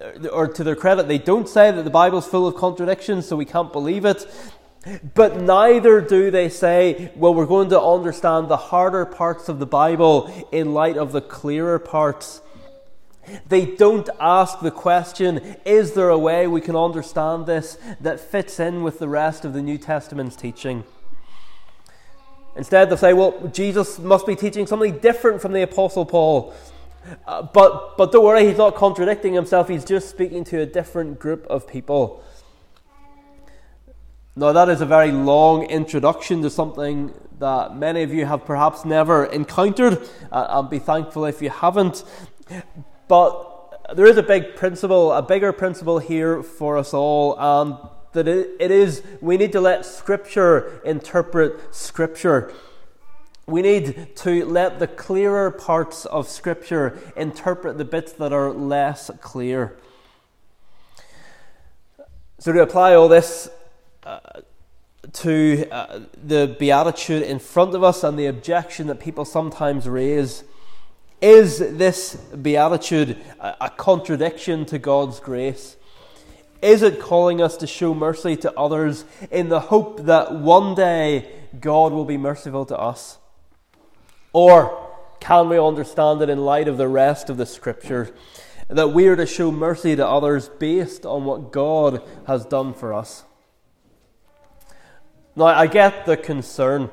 uh, 0.00 0.28
or 0.28 0.48
to 0.48 0.62
their 0.62 0.76
credit, 0.76 1.08
they 1.08 1.18
don't 1.18 1.48
say 1.48 1.70
that 1.70 1.82
the 1.82 1.90
Bible 1.90 2.18
is 2.18 2.26
full 2.26 2.46
of 2.46 2.54
contradictions, 2.56 3.26
so 3.26 3.36
we 3.36 3.44
can't 3.44 3.72
believe 3.72 4.04
it. 4.04 4.26
But 5.14 5.40
neither 5.40 6.00
do 6.00 6.30
they 6.30 6.48
say, 6.48 7.10
well, 7.16 7.34
we're 7.34 7.46
going 7.46 7.70
to 7.70 7.80
understand 7.80 8.48
the 8.48 8.56
harder 8.56 9.04
parts 9.04 9.48
of 9.48 9.58
the 9.58 9.66
Bible 9.66 10.48
in 10.52 10.74
light 10.74 10.96
of 10.96 11.12
the 11.12 11.20
clearer 11.20 11.78
parts. 11.78 12.40
They 13.48 13.64
don't 13.64 14.08
ask 14.20 14.60
the 14.60 14.70
question, 14.70 15.56
is 15.64 15.92
there 15.92 16.08
a 16.08 16.18
way 16.18 16.46
we 16.46 16.60
can 16.60 16.76
understand 16.76 17.46
this 17.46 17.78
that 18.00 18.20
fits 18.20 18.60
in 18.60 18.82
with 18.82 18.98
the 18.98 19.08
rest 19.08 19.44
of 19.44 19.52
the 19.52 19.62
New 19.62 19.78
Testament's 19.78 20.36
teaching? 20.36 20.84
Instead, 22.56 22.88
they 22.88 22.96
say, 22.96 23.12
well, 23.12 23.50
Jesus 23.52 23.98
must 23.98 24.26
be 24.26 24.34
teaching 24.34 24.66
something 24.66 24.98
different 24.98 25.42
from 25.42 25.52
the 25.52 25.62
Apostle 25.62 26.06
Paul. 26.06 26.54
Uh, 27.26 27.42
but, 27.42 27.96
but 27.96 28.10
don't 28.12 28.24
worry, 28.24 28.46
he's 28.46 28.56
not 28.56 28.74
contradicting 28.74 29.34
himself, 29.34 29.68
he's 29.68 29.84
just 29.84 30.08
speaking 30.08 30.42
to 30.44 30.60
a 30.60 30.66
different 30.66 31.18
group 31.18 31.46
of 31.46 31.68
people. 31.68 32.22
Now, 34.34 34.52
that 34.52 34.68
is 34.68 34.80
a 34.80 34.86
very 34.86 35.12
long 35.12 35.64
introduction 35.64 36.42
to 36.42 36.50
something 36.50 37.12
that 37.38 37.76
many 37.76 38.02
of 38.02 38.12
you 38.12 38.26
have 38.26 38.44
perhaps 38.44 38.84
never 38.84 39.26
encountered, 39.26 40.08
uh, 40.32 40.46
and 40.50 40.70
be 40.70 40.78
thankful 40.78 41.24
if 41.26 41.40
you 41.40 41.50
haven't. 41.50 42.04
But 43.08 43.94
there 43.94 44.06
is 44.06 44.16
a 44.16 44.22
big 44.22 44.56
principle, 44.56 45.12
a 45.12 45.22
bigger 45.22 45.52
principle 45.52 45.98
here 45.98 46.42
for 46.42 46.76
us 46.76 46.92
all, 46.92 47.36
and 47.38 47.76
that 48.12 48.26
it 48.26 48.70
is 48.70 49.02
we 49.20 49.36
need 49.36 49.52
to 49.52 49.60
let 49.60 49.84
Scripture 49.84 50.80
interpret 50.84 51.74
Scripture. 51.74 52.52
We 53.46 53.62
need 53.62 54.16
to 54.16 54.44
let 54.44 54.80
the 54.80 54.88
clearer 54.88 55.52
parts 55.52 56.04
of 56.06 56.28
Scripture 56.28 56.98
interpret 57.16 57.78
the 57.78 57.84
bits 57.84 58.12
that 58.14 58.32
are 58.32 58.50
less 58.50 59.10
clear. 59.20 59.76
So, 62.38 62.52
to 62.52 62.60
apply 62.60 62.94
all 62.94 63.08
this 63.08 63.48
uh, 64.02 64.18
to 65.12 65.68
uh, 65.70 66.00
the 66.22 66.56
beatitude 66.58 67.22
in 67.22 67.38
front 67.38 67.74
of 67.74 67.84
us 67.84 68.02
and 68.02 68.18
the 68.18 68.26
objection 68.26 68.88
that 68.88 68.98
people 68.98 69.24
sometimes 69.24 69.88
raise, 69.88 70.42
is 71.20 71.58
this 71.58 72.14
beatitude 72.14 73.16
a, 73.40 73.70
contradiction 73.70 74.66
to 74.66 74.78
God's 74.78 75.20
grace? 75.20 75.76
Is 76.62 76.82
it 76.82 77.00
calling 77.00 77.40
us 77.40 77.56
to 77.58 77.66
show 77.66 77.94
mercy 77.94 78.36
to 78.38 78.58
others 78.58 79.04
in 79.30 79.48
the 79.48 79.60
hope 79.60 80.04
that 80.06 80.34
one 80.34 80.74
day 80.74 81.30
God 81.60 81.92
will 81.92 82.04
be 82.04 82.16
merciful 82.16 82.66
to 82.66 82.78
us? 82.78 83.18
Or 84.32 84.90
can 85.20 85.48
we 85.48 85.58
understand 85.58 86.20
it 86.22 86.28
in 86.28 86.44
light 86.44 86.68
of 86.68 86.76
the 86.76 86.88
rest 86.88 87.30
of 87.30 87.36
the 87.36 87.46
Scripture 87.46 88.14
that 88.68 88.88
we 88.88 89.06
are 89.08 89.16
to 89.16 89.26
show 89.26 89.50
mercy 89.50 89.96
to 89.96 90.06
others 90.06 90.48
based 90.48 91.06
on 91.06 91.24
what 91.24 91.52
God 91.52 92.02
has 92.26 92.44
done 92.44 92.74
for 92.74 92.92
us? 92.92 93.24
Now, 95.34 95.46
I 95.46 95.66
get 95.66 96.06
the 96.06 96.16
concern. 96.16 96.90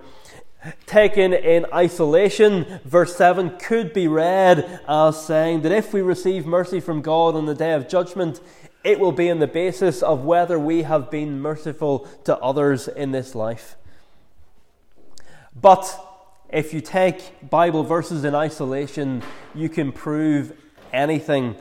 Taken 0.86 1.34
in 1.34 1.66
isolation, 1.74 2.80
verse 2.86 3.16
7 3.16 3.58
could 3.58 3.94
be 3.94 4.08
read 4.08 4.82
as 4.88 5.26
saying 5.26 5.62
that 5.62 5.72
if 5.72 5.94
we 5.94 6.02
receive 6.02 6.46
mercy 6.46 6.80
from 6.80 7.02
God 7.02 7.36
on 7.36 7.46
the 7.46 7.56
day 7.56 7.74
of 7.74 7.90
judgment, 7.90 8.40
it 8.84 9.00
will 9.00 9.12
be 9.12 9.30
on 9.30 9.40
the 9.40 9.48
basis 9.48 10.02
of 10.02 10.24
whether 10.24 10.60
we 10.60 10.84
have 10.84 11.10
been 11.10 11.40
merciful 11.40 12.08
to 12.26 12.38
others 12.38 12.88
in 12.88 13.12
this 13.12 13.36
life. 13.36 13.76
But 15.60 16.00
if 16.50 16.74
you 16.74 16.82
take 16.82 17.50
Bible 17.50 17.84
verses 17.84 18.24
in 18.24 18.36
isolation, 18.36 19.24
you 19.56 19.70
can 19.70 19.92
prove 19.92 20.54
anything. 20.92 21.56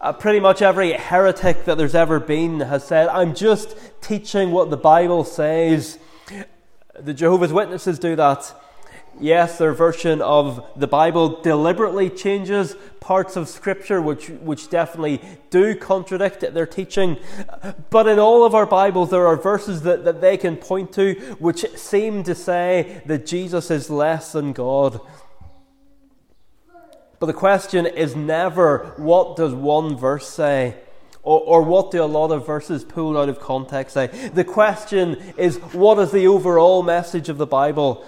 Uh, 0.00 0.12
pretty 0.12 0.40
much 0.40 0.60
every 0.60 0.92
heretic 0.92 1.64
that 1.64 1.78
there's 1.78 1.94
ever 1.94 2.20
been 2.20 2.60
has 2.60 2.86
said, 2.86 3.08
I'm 3.08 3.34
just 3.34 3.76
teaching 4.00 4.50
what 4.50 4.70
the 4.70 4.76
Bible 4.76 5.24
says. 5.24 5.98
The 7.00 7.14
Jehovah's 7.14 7.52
Witnesses 7.52 7.98
do 7.98 8.14
that. 8.16 8.54
Yes, 9.20 9.58
their 9.58 9.72
version 9.72 10.22
of 10.22 10.64
the 10.76 10.86
Bible 10.86 11.40
deliberately 11.40 12.08
changes 12.08 12.76
parts 13.00 13.36
of 13.36 13.48
Scripture 13.48 14.00
which, 14.00 14.28
which 14.28 14.70
definitely 14.70 15.20
do 15.50 15.74
contradict 15.74 16.40
their 16.40 16.66
teaching. 16.66 17.16
But 17.90 18.06
in 18.06 18.18
all 18.18 18.44
of 18.44 18.54
our 18.54 18.66
Bibles, 18.66 19.10
there 19.10 19.26
are 19.26 19.36
verses 19.36 19.82
that, 19.82 20.04
that 20.04 20.20
they 20.20 20.36
can 20.36 20.56
point 20.56 20.92
to 20.92 21.14
which 21.38 21.66
seem 21.76 22.22
to 22.24 22.34
say 22.34 23.02
that 23.06 23.26
Jesus 23.26 23.70
is 23.70 23.90
less 23.90 24.32
than 24.32 24.52
God. 24.52 25.00
But 27.18 27.26
the 27.26 27.32
question 27.32 27.86
is 27.86 28.14
never 28.14 28.94
what 28.96 29.36
does 29.36 29.52
one 29.52 29.96
verse 29.96 30.28
say? 30.28 30.76
Or, 31.24 31.40
or, 31.40 31.62
what 31.62 31.90
do 31.90 32.02
a 32.02 32.04
lot 32.04 32.30
of 32.32 32.46
verses 32.46 32.84
pulled 32.84 33.16
out 33.16 33.30
of 33.30 33.40
context 33.40 33.94
say? 33.94 34.08
The 34.34 34.44
question 34.44 35.16
is 35.38 35.56
what 35.72 35.98
is 35.98 36.12
the 36.12 36.26
overall 36.26 36.82
message 36.82 37.30
of 37.30 37.38
the 37.38 37.46
Bible? 37.46 38.04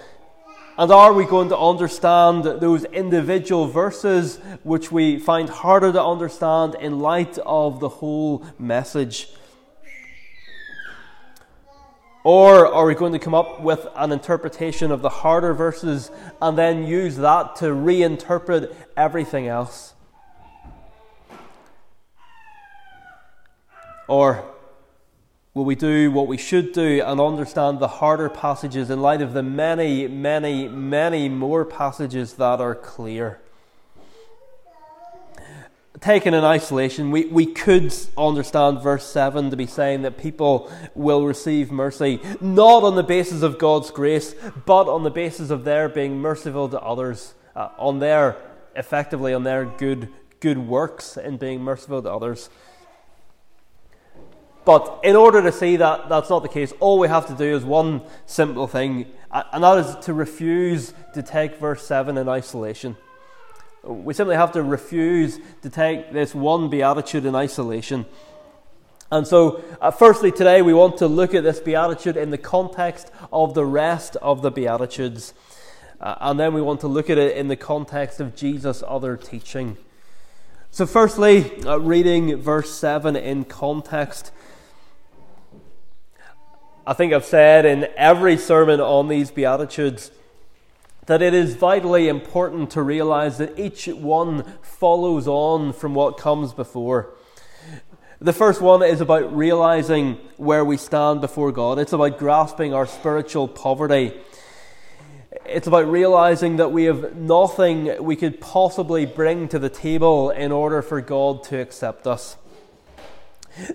And 0.77 0.91
are 0.91 1.11
we 1.11 1.25
going 1.25 1.49
to 1.49 1.57
understand 1.57 2.43
those 2.43 2.85
individual 2.85 3.65
verses 3.65 4.37
which 4.61 4.91
we 4.91 5.17
find 5.17 5.49
harder 5.49 5.91
to 5.91 6.03
understand 6.03 6.75
in 6.75 6.99
light 6.99 7.39
of 7.39 7.79
the 7.79 7.89
whole 7.89 8.45
message? 8.59 9.27
Or 12.23 12.71
are 12.71 12.85
we 12.85 12.93
going 12.93 13.13
to 13.13 13.19
come 13.19 13.33
up 13.33 13.61
with 13.61 13.87
an 13.95 14.11
interpretation 14.11 14.91
of 14.91 15.01
the 15.01 15.09
harder 15.09 15.55
verses 15.55 16.11
and 16.39 16.55
then 16.55 16.85
use 16.85 17.15
that 17.15 17.55
to 17.55 17.67
reinterpret 17.67 18.75
everything 18.95 19.47
else? 19.47 19.95
Or 24.07 24.45
will 25.53 25.65
we 25.65 25.75
do 25.75 26.11
what 26.11 26.27
we 26.27 26.37
should 26.37 26.71
do 26.71 27.01
and 27.05 27.19
understand 27.19 27.79
the 27.79 27.87
harder 27.87 28.29
passages 28.29 28.89
in 28.89 29.01
light 29.01 29.21
of 29.21 29.33
the 29.33 29.43
many, 29.43 30.07
many, 30.07 30.67
many 30.67 31.27
more 31.27 31.65
passages 31.65 32.33
that 32.33 32.61
are 32.61 32.75
clear? 32.75 33.41
Taken 35.99 36.35
in 36.35 36.43
isolation, 36.43 37.09
we, 37.09 37.25
we 37.25 37.47
could 37.47 37.91
understand 38.15 38.81
verse 38.81 39.03
7 39.07 39.49
to 39.49 39.57
be 39.57 39.65
saying 39.65 40.03
that 40.03 40.19
people 40.19 40.71
will 40.93 41.25
receive 41.25 41.71
mercy, 41.71 42.21
not 42.39 42.83
on 42.83 42.95
the 42.95 43.03
basis 43.03 43.41
of 43.41 43.57
God's 43.57 43.89
grace, 43.89 44.35
but 44.67 44.87
on 44.87 45.01
the 45.01 45.09
basis 45.09 45.49
of 45.49 45.63
their 45.63 45.89
being 45.89 46.19
merciful 46.19 46.69
to 46.69 46.79
others, 46.79 47.33
uh, 47.55 47.69
on 47.79 47.97
their, 47.97 48.37
effectively, 48.75 49.33
on 49.33 49.43
their 49.43 49.65
good, 49.65 50.09
good 50.39 50.59
works 50.59 51.17
in 51.17 51.37
being 51.37 51.61
merciful 51.61 52.03
to 52.03 52.11
others. 52.11 52.51
But 54.67 54.99
in 55.01 55.15
order 55.15 55.41
to 55.43 55.51
see 55.53 55.77
that 55.77 56.09
that's 56.09 56.29
not 56.29 56.43
the 56.43 56.49
case, 56.49 56.73
all 56.81 56.99
we 56.99 57.07
have 57.07 57.25
to 57.27 57.33
do 57.33 57.55
is 57.55 57.63
one 57.63 58.01
simple 58.25 58.67
thing, 58.67 59.05
and 59.31 59.63
that 59.63 59.77
is 59.77 59.95
to 60.07 60.13
refuse 60.13 60.93
to 61.13 61.23
take 61.23 61.55
verse 61.55 61.87
7 61.87 62.17
in 62.17 62.27
isolation. 62.27 62.97
We 63.81 64.13
simply 64.13 64.35
have 64.35 64.51
to 64.51 64.61
refuse 64.61 65.39
to 65.61 65.69
take 65.69 66.11
this 66.11 66.35
one 66.35 66.69
beatitude 66.69 67.25
in 67.25 67.33
isolation. 67.33 68.05
And 69.09 69.25
so, 69.25 69.63
uh, 69.79 69.91
firstly, 69.91 70.33
today 70.33 70.61
we 70.61 70.73
want 70.73 70.97
to 70.97 71.07
look 71.07 71.33
at 71.33 71.45
this 71.45 71.61
beatitude 71.61 72.17
in 72.17 72.31
the 72.31 72.37
context 72.37 73.09
of 73.31 73.53
the 73.53 73.63
rest 73.63 74.17
of 74.17 74.41
the 74.41 74.51
beatitudes. 74.51 75.33
Uh, 76.01 76.15
and 76.19 76.37
then 76.37 76.53
we 76.53 76.61
want 76.61 76.81
to 76.81 76.87
look 76.87 77.09
at 77.09 77.17
it 77.17 77.37
in 77.37 77.47
the 77.47 77.55
context 77.55 78.19
of 78.19 78.35
Jesus' 78.35 78.83
other 78.85 79.15
teaching. 79.15 79.77
So, 80.71 80.85
firstly, 80.85 81.63
uh, 81.63 81.77
reading 81.77 82.35
verse 82.35 82.73
7 82.73 83.15
in 83.15 83.45
context. 83.45 84.33
I 86.87 86.93
think 86.93 87.11
I've 87.11 87.25
said 87.25 87.65
in 87.65 87.89
every 87.97 88.37
sermon 88.37 88.79
on 88.79 89.09
these 89.09 89.29
Beatitudes 89.29 90.09
that 91.07 91.21
it 91.21 91.33
is 91.33 91.55
vitally 91.55 92.07
important 92.07 92.71
to 92.71 92.81
realize 92.81 93.39
that 93.39 93.59
each 93.59 93.87
one 93.87 94.45
follows 94.61 95.27
on 95.27 95.73
from 95.73 95.93
what 95.93 96.17
comes 96.17 96.53
before. 96.53 97.13
The 98.21 98.31
first 98.31 98.61
one 98.61 98.83
is 98.83 99.01
about 99.01 99.35
realizing 99.35 100.13
where 100.37 100.63
we 100.63 100.77
stand 100.77 101.19
before 101.19 101.51
God. 101.51 101.77
It's 101.77 101.91
about 101.91 102.17
grasping 102.17 102.73
our 102.73 102.85
spiritual 102.85 103.49
poverty. 103.49 104.13
It's 105.45 105.67
about 105.67 105.91
realizing 105.91 106.55
that 106.55 106.71
we 106.71 106.85
have 106.85 107.17
nothing 107.17 108.01
we 108.01 108.15
could 108.15 108.39
possibly 108.39 109.05
bring 109.05 109.49
to 109.49 109.59
the 109.59 109.69
table 109.69 110.29
in 110.29 110.53
order 110.53 110.81
for 110.81 111.01
God 111.01 111.43
to 111.43 111.59
accept 111.59 112.07
us. 112.07 112.37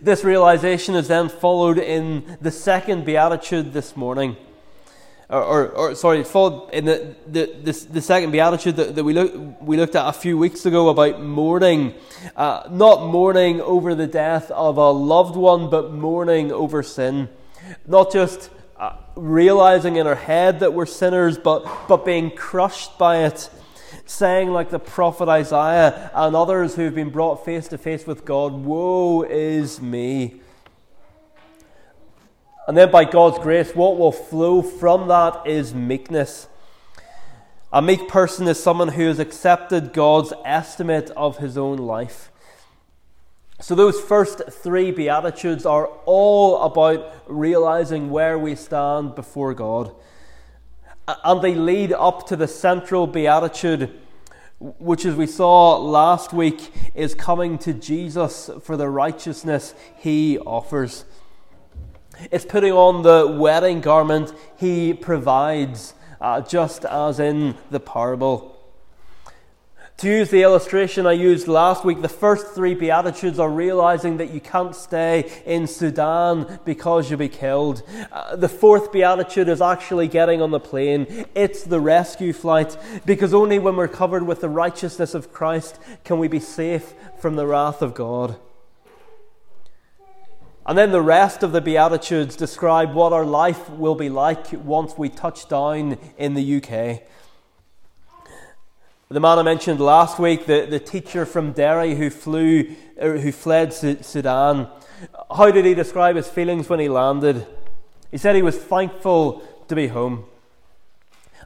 This 0.01 0.25
realization 0.25 0.95
is 0.95 1.09
then 1.09 1.29
followed 1.29 1.79
in 1.79 2.37
the 2.41 2.51
second 2.51 3.05
beatitude 3.05 3.73
this 3.73 3.97
morning. 3.97 4.37
Or, 5.29 5.43
or, 5.43 5.69
or 5.69 5.95
sorry, 5.95 6.25
followed 6.25 6.71
in 6.73 6.85
the, 6.85 7.17
the, 7.27 7.47
the, 7.63 7.87
the 7.91 8.01
second 8.03 8.33
beatitude 8.33 8.77
that, 8.77 8.95
that 8.95 9.05
we, 9.05 9.15
look, 9.15 9.63
we 9.63 9.77
looked 9.77 9.97
at 9.97 10.07
a 10.07 10.13
few 10.13 10.37
weeks 10.37 10.67
ago 10.67 10.89
about 10.91 11.23
mourning. 11.23 11.95
Uh, 12.37 12.69
not 12.71 13.07
mourning 13.07 13.61
over 13.63 13.95
the 13.95 14.07
death 14.07 14.51
of 14.51 14.77
a 14.77 14.91
loved 14.91 15.37
one, 15.37 15.71
but 15.71 15.93
mourning 15.93 16.53
over 16.53 16.83
sin. 16.83 17.29
Not 17.87 18.13
just 18.13 18.51
uh, 18.77 18.97
realizing 19.17 19.97
in 19.97 20.07
our 20.07 20.15
head 20.17 20.61
that 20.61 20.75
we're 20.75 20.87
sinners, 20.87 21.39
but, 21.39 21.67
but 21.89 22.05
being 22.05 22.31
crushed 22.31 22.99
by 22.99 23.25
it 23.25 23.49
saying, 24.13 24.51
like 24.51 24.71
the 24.71 24.79
prophet 24.79 25.29
Isaiah 25.29 26.11
and 26.15 26.37
others 26.37 26.75
who 26.75 26.83
have 26.83 26.95
been 26.95 27.11
brought 27.11 27.45
face 27.45 27.69
to 27.69 27.79
face 27.79 28.07
with 28.07 28.25
God, 28.25 28.53
Woe 28.53 29.23
is 29.23 29.81
me. 29.81 30.41
And 32.69 32.77
then, 32.77 32.91
by 32.91 33.05
God's 33.05 33.39
grace, 33.39 33.75
what 33.75 33.99
will 33.99 34.13
flow 34.13 34.63
from 34.63 35.09
that 35.09 35.47
is 35.47 35.75
meekness. 35.75 36.47
A 37.73 37.83
meek 37.83 38.07
person 38.07 38.47
is 38.47 38.63
someone 38.63 38.89
who 38.89 39.09
has 39.09 39.19
accepted 39.19 39.93
God's 39.93 40.33
estimate 40.45 41.11
of 41.17 41.39
his 41.39 41.59
own 41.59 41.79
life. 41.79 42.31
So, 43.61 43.75
those 43.75 44.01
first 44.01 44.43
three 44.51 44.91
Beatitudes 44.91 45.67
are 45.67 45.87
all 46.05 46.63
about 46.63 47.13
realizing 47.27 48.11
where 48.11 48.39
we 48.39 48.55
stand 48.55 49.15
before 49.15 49.55
God 49.55 49.93
and 51.07 51.43
they 51.43 51.55
lead 51.55 51.93
up 51.93 52.27
to 52.29 52.37
the 52.37 52.49
central 52.49 53.07
beatitude, 53.07 53.99
which, 54.79 55.05
as 55.05 55.17
we 55.17 55.27
saw 55.27 55.77
last 55.77 56.33
week, 56.33 56.73
is 56.95 57.15
coming 57.15 57.59
to 57.59 57.73
Jesus 57.73 58.49
for 58.63 58.77
the 58.77 58.89
righteousness 58.89 59.75
he 59.97 60.39
offers. 60.39 61.05
It's 62.31 62.45
putting 62.45 62.73
on 62.73 63.03
the 63.03 63.27
wedding 63.27 63.81
garment 63.81 64.33
he 64.57 64.95
provides, 64.95 65.95
uh, 66.21 66.43
just 66.43 66.85
as 66.85 67.19
in 67.19 67.57
the 67.71 67.81
parable. 67.81 68.52
To 69.99 70.09
use 70.09 70.31
the 70.31 70.43
illustration 70.43 71.07
I 71.07 71.13
used 71.13 71.47
last 71.47 71.85
week, 71.85 72.03
the 72.03 72.09
first 72.09 72.55
three 72.55 72.75
Beatitudes 72.75 73.39
are 73.39 73.49
realizing 73.49 74.17
that 74.17 74.31
you 74.31 74.41
can't 74.41 74.75
stay 74.75 75.31
in 75.47 75.69
Sudan 75.69 76.59
because 76.65 77.09
you'll 77.09 77.21
be 77.21 77.29
killed. 77.29 77.85
Uh, 78.11 78.35
the 78.35 78.49
fourth 78.49 78.91
Beatitude 78.91 79.49
is 79.49 79.61
actually 79.61 80.09
getting 80.09 80.43
on 80.43 80.51
the 80.51 80.59
plane. 80.59 81.27
It's 81.37 81.63
the 81.63 81.79
rescue 81.79 82.33
flight 82.33 82.77
because 83.07 83.33
only 83.33 83.61
when 83.61 83.77
we're 83.77 83.87
covered 83.87 84.25
with 84.25 84.41
the 84.41 84.49
righteousness 84.49 85.15
of 85.15 85.33
Christ 85.33 85.79
can 86.05 86.19
we 86.19 86.27
be 86.27 86.41
safe 86.41 86.95
from 87.21 87.37
the 87.37 87.47
wrath 87.47 87.81
of 87.81 87.95
God. 87.95 88.37
And 90.67 90.79
then 90.79 90.91
the 90.91 91.03
rest 91.03 91.43
of 91.43 91.53
the 91.53 91.61
Beatitudes 91.61 92.35
describe 92.35 92.95
what 92.95 93.13
our 93.13 93.25
life 93.25 93.69
will 93.71 93.97
be 93.97 94.09
like 94.09 94.53
once 94.53 94.97
we 94.97 95.09
touch 95.09 95.49
down 95.49 95.99
in 96.19 96.35
the 96.35 96.57
UK. 96.57 97.03
The 99.13 99.21
man 99.21 99.39
I 99.39 99.43
mentioned 99.43 99.79
last 99.79 100.19
week, 100.19 100.47
the, 100.47 100.65
the 100.65 100.81
teacher 100.81 101.27
from 101.27 101.53
Derry 101.53 101.97
who 101.97 102.09
flew, 102.09 102.75
er, 102.99 103.19
who 103.19 103.31
fled 103.31 103.75
Sudan, 103.75 104.71
How 105.37 105.51
did 105.51 105.67
he 105.67 105.75
describe 105.75 106.17
his 106.17 106.29
feelings 106.29 106.71
when 106.71 106.81
he 106.81 106.89
landed? 106.89 107.47
He 108.11 108.17
said 108.17 108.37
he 108.37 108.41
was 108.41 108.57
thankful 108.57 109.43
to 109.69 109.75
be 109.75 109.89
home. 109.89 110.25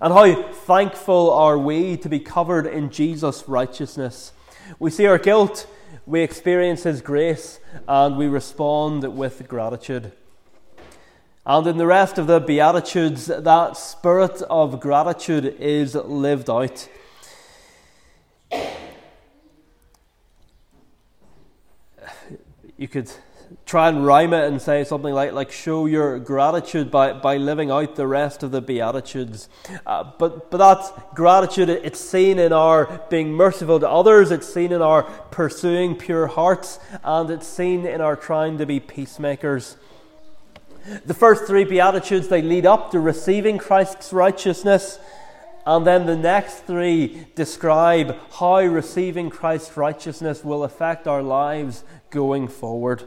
And 0.00 0.14
how 0.14 0.44
thankful 0.52 1.28
are 1.32 1.58
we 1.58 1.96
to 1.96 2.08
be 2.08 2.20
covered 2.20 2.68
in 2.68 2.88
Jesus' 2.88 3.48
righteousness? 3.48 4.30
We 4.78 4.92
see 4.92 5.06
our 5.06 5.18
guilt, 5.18 5.66
we 6.06 6.20
experience 6.20 6.84
His 6.84 7.00
grace, 7.00 7.58
and 7.88 8.16
we 8.16 8.28
respond 8.28 9.16
with 9.16 9.48
gratitude. 9.48 10.12
And 11.44 11.66
in 11.66 11.78
the 11.78 11.86
rest 11.86 12.16
of 12.16 12.28
the 12.28 12.38
Beatitudes, 12.38 13.26
that 13.26 13.76
spirit 13.76 14.40
of 14.42 14.78
gratitude 14.78 15.56
is 15.58 15.96
lived 15.96 16.48
out. 16.48 16.88
You 22.78 22.88
could 22.88 23.10
try 23.64 23.88
and 23.88 24.04
rhyme 24.06 24.32
it 24.32 24.44
and 24.44 24.60
say 24.60 24.84
something 24.84 25.12
like, 25.12 25.32
like 25.32 25.50
show 25.50 25.86
your 25.86 26.18
gratitude 26.18 26.90
by, 26.90 27.12
by 27.12 27.36
living 27.36 27.70
out 27.70 27.96
the 27.96 28.06
rest 28.06 28.42
of 28.42 28.50
the 28.50 28.60
Beatitudes. 28.60 29.48
Uh, 29.86 30.04
but, 30.18 30.50
but 30.50 30.58
that 30.58 31.14
gratitude, 31.14 31.68
it's 31.68 32.00
seen 32.00 32.38
in 32.38 32.52
our 32.52 33.00
being 33.10 33.32
merciful 33.32 33.80
to 33.80 33.88
others, 33.88 34.30
it's 34.30 34.52
seen 34.52 34.72
in 34.72 34.82
our 34.82 35.02
pursuing 35.02 35.96
pure 35.96 36.26
hearts, 36.26 36.78
and 37.02 37.30
it's 37.30 37.46
seen 37.46 37.86
in 37.86 38.00
our 38.00 38.16
trying 38.16 38.58
to 38.58 38.66
be 38.66 38.78
peacemakers. 38.80 39.76
The 41.04 41.14
first 41.14 41.46
three 41.46 41.64
Beatitudes, 41.64 42.28
they 42.28 42.42
lead 42.42 42.66
up 42.66 42.92
to 42.92 43.00
receiving 43.00 43.58
Christ's 43.58 44.12
righteousness. 44.12 45.00
And 45.66 45.84
then 45.84 46.06
the 46.06 46.16
next 46.16 46.60
three 46.64 47.26
describe 47.34 48.16
how 48.34 48.60
receiving 48.60 49.30
Christ's 49.30 49.76
righteousness 49.76 50.44
will 50.44 50.62
affect 50.62 51.08
our 51.08 51.24
lives 51.24 51.82
going 52.10 52.46
forward. 52.46 53.02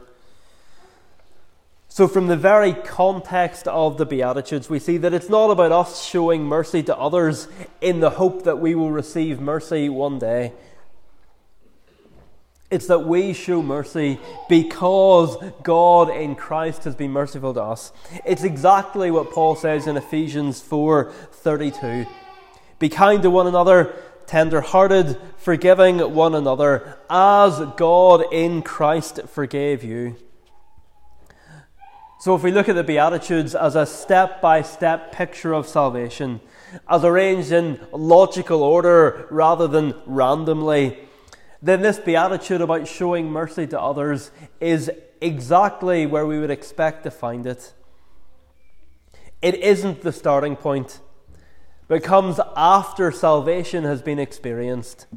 So, 1.88 2.06
from 2.06 2.28
the 2.28 2.36
very 2.36 2.74
context 2.74 3.66
of 3.66 3.96
the 3.96 4.06
Beatitudes, 4.06 4.70
we 4.70 4.78
see 4.78 4.98
that 4.98 5.14
it's 5.14 5.30
not 5.30 5.50
about 5.50 5.72
us 5.72 6.04
showing 6.04 6.44
mercy 6.44 6.82
to 6.84 6.96
others 6.96 7.48
in 7.80 8.00
the 8.00 8.10
hope 8.10 8.44
that 8.44 8.60
we 8.60 8.74
will 8.74 8.92
receive 8.92 9.40
mercy 9.40 9.88
one 9.88 10.18
day. 10.18 10.52
It's 12.70 12.86
that 12.86 13.00
we 13.00 13.32
show 13.32 13.62
mercy 13.62 14.20
because 14.48 15.36
God 15.64 16.10
in 16.10 16.36
Christ 16.36 16.84
has 16.84 16.94
been 16.94 17.10
merciful 17.10 17.52
to 17.54 17.62
us. 17.62 17.92
It's 18.24 18.44
exactly 18.44 19.10
what 19.10 19.32
Paul 19.32 19.56
says 19.56 19.88
in 19.88 19.96
Ephesians 19.96 20.60
4:32. 20.60 22.06
Be 22.80 22.88
kind 22.88 23.22
to 23.22 23.30
one 23.30 23.46
another, 23.46 23.94
tender-hearted, 24.26 25.16
forgiving 25.36 25.98
one 26.14 26.34
another, 26.34 26.98
as 27.08 27.60
God 27.76 28.24
in 28.32 28.62
Christ 28.62 29.20
forgave 29.28 29.84
you. 29.84 30.16
So, 32.20 32.34
if 32.34 32.42
we 32.42 32.50
look 32.50 32.68
at 32.68 32.74
the 32.74 32.82
Beatitudes 32.82 33.54
as 33.54 33.76
a 33.76 33.86
step 33.86 34.40
by 34.40 34.62
step 34.62 35.12
picture 35.12 35.52
of 35.52 35.68
salvation, 35.68 36.40
as 36.88 37.04
arranged 37.04 37.52
in 37.52 37.80
logical 37.92 38.62
order 38.62 39.26
rather 39.30 39.68
than 39.68 39.94
randomly, 40.06 40.98
then 41.60 41.82
this 41.82 41.98
Beatitude 41.98 42.62
about 42.62 42.88
showing 42.88 43.30
mercy 43.30 43.66
to 43.66 43.80
others 43.80 44.30
is 44.58 44.90
exactly 45.20 46.06
where 46.06 46.26
we 46.26 46.38
would 46.38 46.50
expect 46.50 47.04
to 47.04 47.10
find 47.10 47.46
it. 47.46 47.74
It 49.42 49.56
isn't 49.56 50.00
the 50.00 50.12
starting 50.12 50.56
point, 50.56 51.00
but 51.90 52.04
comes 52.04 52.38
after 52.54 53.10
salvation 53.10 53.82
has 53.82 54.00
been 54.00 54.20
experienced. 54.20 55.08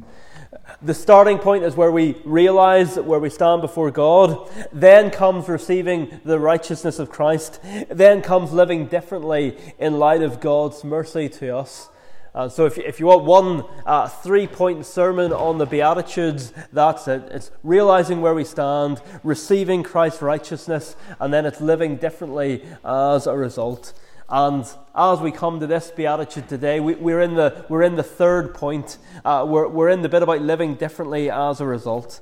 The 0.82 0.92
starting 0.92 1.38
point 1.38 1.62
is 1.62 1.76
where 1.76 1.92
we 1.92 2.16
realize 2.24 2.96
where 2.98 3.20
we 3.20 3.30
stand 3.30 3.62
before 3.62 3.92
God. 3.92 4.50
Then 4.72 5.12
comes 5.12 5.48
receiving 5.48 6.20
the 6.24 6.40
righteousness 6.40 6.98
of 6.98 7.10
Christ. 7.10 7.60
Then 7.88 8.22
comes 8.22 8.52
living 8.52 8.86
differently 8.86 9.56
in 9.78 10.00
light 10.00 10.22
of 10.22 10.40
God's 10.40 10.82
mercy 10.82 11.28
to 11.28 11.56
us. 11.56 11.90
Uh, 12.34 12.48
so, 12.48 12.66
if, 12.66 12.76
if 12.76 12.98
you 12.98 13.06
want 13.06 13.24
one 13.24 13.64
uh, 13.86 14.08
three 14.08 14.48
point 14.48 14.84
sermon 14.84 15.32
on 15.32 15.58
the 15.58 15.66
Beatitudes, 15.66 16.52
that's 16.72 17.06
it. 17.06 17.22
It's 17.30 17.52
realizing 17.62 18.20
where 18.20 18.34
we 18.34 18.42
stand, 18.42 19.00
receiving 19.22 19.84
Christ's 19.84 20.22
righteousness, 20.22 20.96
and 21.20 21.32
then 21.32 21.46
it's 21.46 21.60
living 21.60 21.94
differently 21.94 22.64
as 22.84 23.28
a 23.28 23.36
result. 23.36 23.92
And 24.28 24.66
as 24.94 25.20
we 25.20 25.30
come 25.30 25.60
to 25.60 25.66
this 25.66 25.90
beatitude 25.90 26.48
today, 26.48 26.80
we, 26.80 27.12
are 27.12 27.20
in 27.20 27.34
the, 27.34 27.64
we're 27.68 27.82
in 27.82 27.96
the 27.96 28.02
third 28.02 28.54
point. 28.54 28.96
Uh, 29.24 29.44
we're, 29.46 29.68
we're 29.68 29.90
in 29.90 30.02
the 30.02 30.08
bit 30.08 30.22
about 30.22 30.40
living 30.40 30.76
differently 30.76 31.30
as 31.30 31.60
a 31.60 31.66
result. 31.66 32.20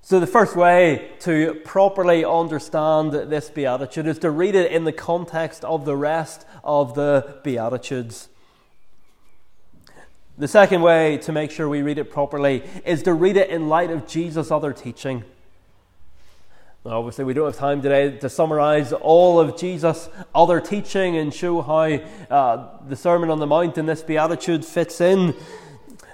So, 0.00 0.18
the 0.18 0.26
first 0.26 0.56
way 0.56 1.10
to 1.20 1.60
properly 1.66 2.24
understand 2.24 3.12
this 3.12 3.50
beatitude 3.50 4.06
is 4.06 4.18
to 4.20 4.30
read 4.30 4.54
it 4.54 4.72
in 4.72 4.84
the 4.84 4.92
context 4.92 5.66
of 5.66 5.84
the 5.84 5.96
rest 5.96 6.46
of 6.64 6.94
the 6.94 7.40
beatitudes. 7.44 8.30
The 10.38 10.48
second 10.48 10.80
way 10.80 11.18
to 11.18 11.32
make 11.32 11.50
sure 11.50 11.68
we 11.68 11.82
read 11.82 11.98
it 11.98 12.10
properly 12.10 12.62
is 12.86 13.02
to 13.02 13.12
read 13.12 13.36
it 13.36 13.50
in 13.50 13.68
light 13.68 13.90
of 13.90 14.06
Jesus' 14.06 14.50
other 14.50 14.72
teaching. 14.72 15.24
Obviously, 16.86 17.24
we 17.24 17.34
don't 17.34 17.46
have 17.46 17.56
time 17.56 17.82
today 17.82 18.16
to 18.18 18.28
summarize 18.28 18.92
all 18.92 19.40
of 19.40 19.58
Jesus' 19.58 20.08
other 20.32 20.60
teaching 20.60 21.16
and 21.16 21.34
show 21.34 21.60
how 21.60 21.82
uh, 21.82 22.78
the 22.88 22.94
Sermon 22.94 23.30
on 23.30 23.40
the 23.40 23.48
Mount 23.48 23.76
and 23.78 23.88
this 23.88 24.00
Beatitude 24.00 24.64
fits 24.64 25.00
in. 25.00 25.34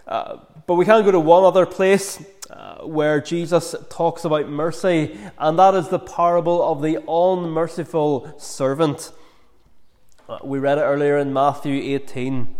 Uh, 0.09 0.39
but 0.67 0.75
we 0.77 0.87
can 0.87 1.05
go 1.05 1.11
to 1.11 1.21
one 1.21 1.45
other 1.45 1.67
place 1.67 2.25
uh, 2.49 2.79
where 2.79 3.21
Jesus 3.21 3.75
talks 3.91 4.25
about 4.25 4.49
mercy, 4.49 5.19
and 5.39 5.59
that 5.59 5.75
is 5.75 5.89
the 5.89 5.99
parable 5.99 6.67
of 6.67 6.81
the 6.81 6.97
unmerciful 7.09 8.35
servant. 8.39 9.13
Uh, 10.27 10.39
we 10.43 10.59
read 10.59 10.79
it 10.79 10.83
earlier 10.83 11.19
in 11.19 11.31
Matthew 11.31 11.95
18. 11.95 12.57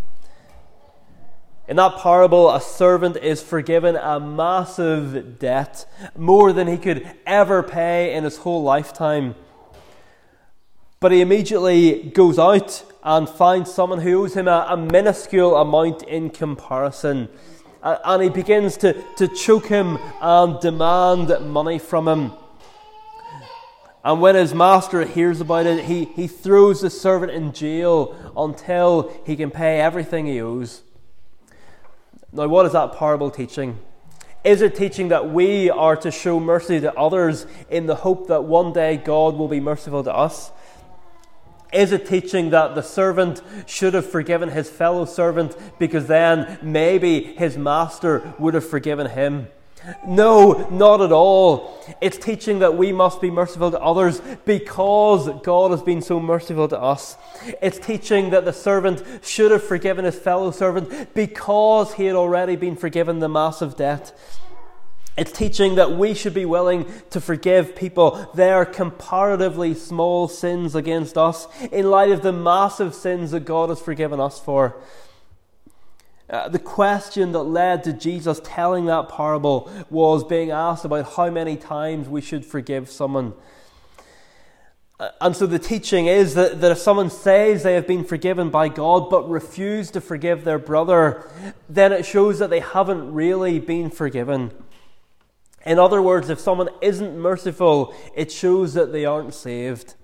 In 1.67 1.77
that 1.77 1.97
parable, 1.97 2.53
a 2.53 2.61
servant 2.61 3.17
is 3.17 3.41
forgiven 3.41 3.95
a 3.95 4.19
massive 4.19 5.39
debt, 5.39 5.87
more 6.15 6.53
than 6.53 6.67
he 6.67 6.77
could 6.77 7.09
ever 7.25 7.63
pay 7.63 8.13
in 8.13 8.23
his 8.23 8.37
whole 8.37 8.61
lifetime. 8.61 9.33
But 10.99 11.11
he 11.11 11.21
immediately 11.21 12.03
goes 12.03 12.37
out 12.37 12.83
and 13.03 13.27
finds 13.27 13.73
someone 13.73 14.01
who 14.01 14.23
owes 14.23 14.35
him 14.35 14.47
a, 14.47 14.67
a 14.69 14.77
minuscule 14.77 15.55
amount 15.55 16.03
in 16.03 16.29
comparison. 16.29 17.29
and 17.81 18.21
he 18.21 18.29
begins 18.29 18.77
to, 18.77 18.93
to 19.17 19.27
choke 19.27 19.65
him 19.65 19.97
and 20.21 20.59
demand 20.59 21.29
money 21.47 21.79
from 21.79 22.07
him. 22.07 22.31
And 24.03 24.21
when 24.21 24.35
his 24.35 24.53
master 24.53 25.03
hears 25.03 25.41
about 25.41 25.65
it, 25.65 25.85
he, 25.85 26.05
he 26.05 26.27
throws 26.27 26.81
the 26.81 26.91
servant 26.91 27.31
in 27.31 27.53
jail 27.53 28.15
until 28.37 29.11
he 29.25 29.35
can 29.35 29.49
pay 29.49 29.81
everything 29.81 30.27
he 30.27 30.39
owes. 30.39 30.83
Now, 32.35 32.49
what 32.49 32.65
is 32.65 32.73
that 32.73 32.97
parable 32.97 33.31
teaching? 33.31 33.79
Is 34.43 34.61
it 34.61 34.75
teaching 34.75 35.07
that 35.07 35.31
we 35.31 35.69
are 35.69 35.95
to 35.95 36.11
show 36.11 36.37
mercy 36.37 36.81
to 36.81 36.93
others 36.93 37.47
in 37.69 37.85
the 37.85 37.95
hope 37.95 38.27
that 38.27 38.43
one 38.43 38.73
day 38.73 38.97
God 38.97 39.37
will 39.37 39.47
be 39.47 39.61
merciful 39.61 40.03
to 40.03 40.13
us? 40.13 40.51
Is 41.71 41.93
it 41.93 42.05
teaching 42.05 42.49
that 42.49 42.75
the 42.75 42.83
servant 42.83 43.41
should 43.65 43.93
have 43.93 44.09
forgiven 44.09 44.49
his 44.49 44.69
fellow 44.69 45.05
servant 45.05 45.55
because 45.79 46.07
then 46.07 46.59
maybe 46.61 47.21
his 47.21 47.57
master 47.57 48.33
would 48.37 48.53
have 48.53 48.67
forgiven 48.67 49.07
him? 49.07 49.47
No, 50.07 50.67
not 50.69 51.01
at 51.01 51.11
all. 51.11 51.77
It's 52.01 52.17
teaching 52.17 52.59
that 52.59 52.75
we 52.75 52.91
must 52.91 53.21
be 53.21 53.29
merciful 53.29 53.71
to 53.71 53.79
others 53.79 54.19
because 54.45 55.29
God 55.43 55.71
has 55.71 55.81
been 55.81 56.01
so 56.01 56.19
merciful 56.19 56.67
to 56.69 56.79
us. 56.79 57.17
It's 57.61 57.79
teaching 57.79 58.31
that 58.31 58.45
the 58.45 58.53
servant 58.53 59.03
should 59.23 59.51
have 59.51 59.63
forgiven 59.63 60.05
his 60.05 60.17
fellow 60.17 60.51
servant 60.51 61.13
because 61.13 61.93
he 61.93 62.05
had 62.05 62.15
already 62.15 62.55
been 62.55 62.75
forgiven 62.75 63.19
the 63.19 63.29
massive 63.29 63.75
debt. 63.75 64.17
It's 65.17 65.31
teaching 65.31 65.75
that 65.75 65.91
we 65.91 66.13
should 66.13 66.33
be 66.33 66.45
willing 66.45 66.85
to 67.11 67.21
forgive 67.21 67.75
people 67.75 68.29
their 68.33 68.65
comparatively 68.65 69.73
small 69.73 70.27
sins 70.27 70.75
against 70.75 71.17
us 71.17 71.47
in 71.71 71.89
light 71.89 72.11
of 72.11 72.21
the 72.21 72.33
massive 72.33 72.93
sins 72.93 73.31
that 73.31 73.45
God 73.45 73.69
has 73.69 73.79
forgiven 73.79 74.19
us 74.19 74.39
for. 74.39 74.75
Uh, 76.27 76.49
the 76.49 76.59
question 76.59 77.33
that 77.33 77.43
led 77.43 77.83
to 77.83 77.93
Jesus 77.93 78.41
telling 78.43 78.85
that 78.85 79.09
parable 79.09 79.71
was 79.89 80.23
being 80.23 80.49
asked 80.49 80.83
about 80.83 81.13
how 81.15 81.29
many 81.29 81.55
times 81.55 82.09
we 82.09 82.19
should 82.19 82.43
forgive 82.43 82.89
someone. 82.89 83.33
Uh, 84.99 85.09
and 85.21 85.35
so 85.35 85.45
the 85.45 85.59
teaching 85.59 86.07
is 86.07 86.33
that, 86.33 86.61
that 86.61 86.71
if 86.71 86.79
someone 86.79 87.11
says 87.11 87.61
they 87.61 87.75
have 87.75 87.85
been 87.85 88.03
forgiven 88.03 88.49
by 88.49 88.69
God 88.69 89.09
but 89.09 89.29
refuse 89.29 89.91
to 89.91 90.01
forgive 90.01 90.45
their 90.45 90.57
brother, 90.57 91.29
then 91.69 91.91
it 91.91 92.05
shows 92.05 92.39
that 92.39 92.49
they 92.49 92.61
haven't 92.61 93.13
really 93.13 93.59
been 93.59 93.91
forgiven. 93.91 94.51
In 95.63 95.77
other 95.77 96.01
words, 96.01 96.29
if 96.29 96.39
someone 96.39 96.69
isn't 96.81 97.17
merciful, 97.17 97.93
it 98.15 98.31
shows 98.31 98.73
that 98.73 98.91
they 98.91 99.05
aren't 99.05 99.33
saved. 99.33 99.95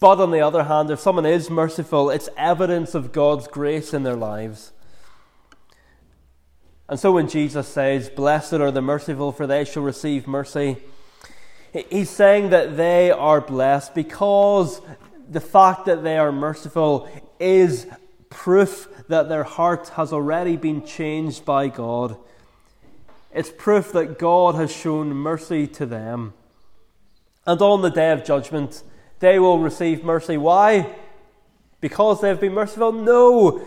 But 0.00 0.20
on 0.20 0.30
the 0.30 0.40
other 0.40 0.64
hand, 0.64 0.90
if 0.90 1.00
someone 1.00 1.26
is 1.26 1.50
merciful, 1.50 2.10
it's 2.10 2.28
evidence 2.36 2.94
of 2.94 3.12
God's 3.12 3.46
grace 3.46 3.92
in 3.92 4.02
their 4.02 4.16
lives. 4.16 4.72
And 6.88 6.98
so 6.98 7.12
when 7.12 7.28
Jesus 7.28 7.68
says, 7.68 8.08
Blessed 8.08 8.54
are 8.54 8.70
the 8.70 8.82
merciful, 8.82 9.32
for 9.32 9.46
they 9.46 9.64
shall 9.64 9.82
receive 9.82 10.26
mercy, 10.26 10.78
he's 11.90 12.10
saying 12.10 12.50
that 12.50 12.76
they 12.76 13.10
are 13.10 13.40
blessed 13.40 13.94
because 13.94 14.80
the 15.28 15.40
fact 15.40 15.86
that 15.86 16.02
they 16.02 16.16
are 16.16 16.32
merciful 16.32 17.08
is 17.38 17.86
proof 18.30 18.88
that 19.08 19.28
their 19.28 19.44
heart 19.44 19.90
has 19.90 20.12
already 20.12 20.56
been 20.56 20.84
changed 20.84 21.44
by 21.44 21.68
God. 21.68 22.16
It's 23.32 23.50
proof 23.50 23.92
that 23.92 24.18
God 24.18 24.54
has 24.54 24.74
shown 24.74 25.08
mercy 25.08 25.66
to 25.68 25.86
them. 25.86 26.34
And 27.46 27.60
on 27.60 27.82
the 27.82 27.90
day 27.90 28.12
of 28.12 28.24
judgment, 28.24 28.82
they 29.24 29.38
will 29.38 29.58
receive 29.58 30.04
mercy. 30.04 30.36
Why? 30.36 30.94
Because 31.80 32.20
they've 32.20 32.40
been 32.40 32.52
merciful? 32.52 32.92
No, 32.92 33.64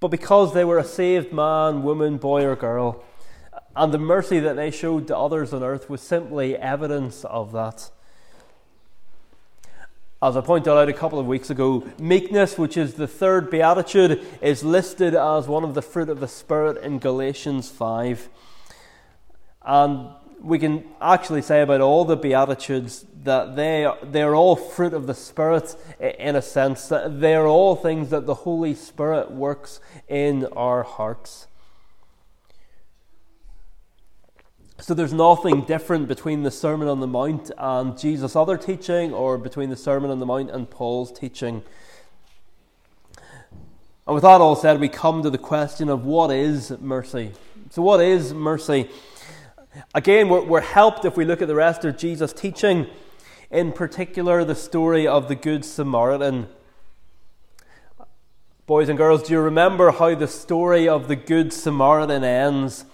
but 0.00 0.08
because 0.08 0.54
they 0.54 0.64
were 0.64 0.78
a 0.78 0.84
saved 0.84 1.32
man, 1.32 1.82
woman, 1.82 2.16
boy, 2.16 2.44
or 2.44 2.56
girl. 2.56 3.02
And 3.76 3.92
the 3.92 3.98
mercy 3.98 4.38
that 4.40 4.54
they 4.54 4.70
showed 4.70 5.08
to 5.08 5.16
others 5.16 5.52
on 5.52 5.62
earth 5.62 5.90
was 5.90 6.00
simply 6.00 6.56
evidence 6.56 7.24
of 7.24 7.52
that. 7.52 7.90
As 10.22 10.36
I 10.36 10.40
pointed 10.40 10.70
out 10.70 10.88
a 10.88 10.92
couple 10.92 11.18
of 11.18 11.26
weeks 11.26 11.50
ago, 11.50 11.86
meekness, 11.98 12.56
which 12.56 12.76
is 12.76 12.94
the 12.94 13.08
third 13.08 13.50
beatitude, 13.50 14.24
is 14.40 14.62
listed 14.62 15.14
as 15.14 15.48
one 15.48 15.64
of 15.64 15.74
the 15.74 15.82
fruit 15.82 16.08
of 16.08 16.20
the 16.20 16.28
Spirit 16.28 16.82
in 16.82 16.98
Galatians 16.98 17.68
5. 17.68 18.28
And 19.64 20.08
we 20.44 20.58
can 20.58 20.84
actually 21.00 21.42
say 21.42 21.62
about 21.62 21.80
all 21.80 22.04
the 22.04 22.16
Beatitudes 22.16 23.06
that 23.22 23.56
they, 23.56 23.90
they're 24.02 24.34
all 24.34 24.54
fruit 24.54 24.92
of 24.92 25.06
the 25.06 25.14
Spirit 25.14 25.74
in 25.98 26.36
a 26.36 26.42
sense, 26.42 26.88
that 26.88 27.20
they're 27.20 27.46
all 27.46 27.74
things 27.74 28.10
that 28.10 28.26
the 28.26 28.34
Holy 28.34 28.74
Spirit 28.74 29.30
works 29.30 29.80
in 30.06 30.44
our 30.52 30.82
hearts. 30.82 31.46
So 34.80 34.92
there's 34.92 35.14
nothing 35.14 35.62
different 35.62 36.08
between 36.08 36.42
the 36.42 36.50
Sermon 36.50 36.88
on 36.88 37.00
the 37.00 37.06
Mount 37.06 37.50
and 37.56 37.98
Jesus' 37.98 38.36
other 38.36 38.58
teaching, 38.58 39.14
or 39.14 39.38
between 39.38 39.70
the 39.70 39.76
Sermon 39.76 40.10
on 40.10 40.18
the 40.18 40.26
Mount 40.26 40.50
and 40.50 40.68
Paul's 40.68 41.10
teaching. 41.10 41.62
And 44.06 44.14
with 44.14 44.24
that 44.24 44.42
all 44.42 44.56
said, 44.56 44.78
we 44.78 44.90
come 44.90 45.22
to 45.22 45.30
the 45.30 45.38
question 45.38 45.88
of 45.88 46.04
what 46.04 46.30
is 46.30 46.70
mercy? 46.80 47.32
So, 47.70 47.80
what 47.80 48.02
is 48.02 48.34
mercy? 48.34 48.90
Again, 49.94 50.28
we're, 50.28 50.44
we're 50.44 50.60
helped 50.60 51.04
if 51.04 51.16
we 51.16 51.24
look 51.24 51.42
at 51.42 51.48
the 51.48 51.54
rest 51.54 51.84
of 51.84 51.96
Jesus' 51.96 52.32
teaching, 52.32 52.86
in 53.50 53.72
particular, 53.72 54.44
the 54.44 54.54
story 54.54 55.06
of 55.06 55.28
the 55.28 55.34
Good 55.34 55.64
Samaritan. 55.64 56.48
Boys 58.66 58.88
and 58.88 58.96
girls, 58.96 59.24
do 59.24 59.32
you 59.32 59.40
remember 59.40 59.90
how 59.90 60.14
the 60.14 60.28
story 60.28 60.88
of 60.88 61.08
the 61.08 61.16
Good 61.16 61.52
Samaritan 61.52 62.24
ends? 62.24 62.84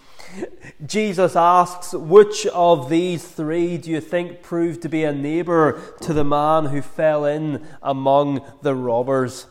Jesus 0.84 1.36
asks, 1.36 1.92
Which 1.92 2.46
of 2.46 2.88
these 2.88 3.26
three 3.26 3.76
do 3.78 3.90
you 3.90 4.00
think 4.00 4.42
proved 4.42 4.82
to 4.82 4.88
be 4.88 5.04
a 5.04 5.12
neighbour 5.12 5.80
to 6.00 6.12
the 6.12 6.24
man 6.24 6.66
who 6.66 6.82
fell 6.82 7.24
in 7.24 7.66
among 7.82 8.40
the 8.62 8.74
robbers? 8.74 9.46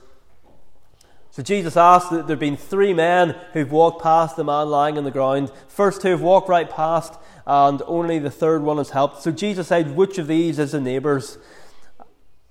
So 1.40 1.44
Jesus 1.44 1.78
asked 1.78 2.10
that 2.10 2.28
there 2.28 2.36
have 2.36 2.40
been 2.42 2.58
three 2.58 2.94
men 2.94 3.34
who've 3.54 3.72
walked 3.72 4.04
past 4.04 4.36
the 4.36 4.44
man 4.44 4.68
lying 4.68 4.98
on 4.98 5.06
the 5.06 5.10
ground. 5.10 5.54
First 5.70 6.02
two 6.02 6.10
have 6.10 6.22
walked 6.22 6.50
right 6.50 6.70
past, 6.70 7.18
and 7.48 7.82
only 7.88 8.20
the 8.20 8.30
third 8.30 8.62
one 8.62 8.76
has 8.76 8.90
helped. 8.90 9.22
So 9.22 9.32
Jesus 9.32 9.70
said, 9.70 9.96
Which 9.96 10.18
of 10.18 10.28
these 10.28 10.60
is 10.60 10.74
the 10.74 10.82
neighbours? 10.82 11.38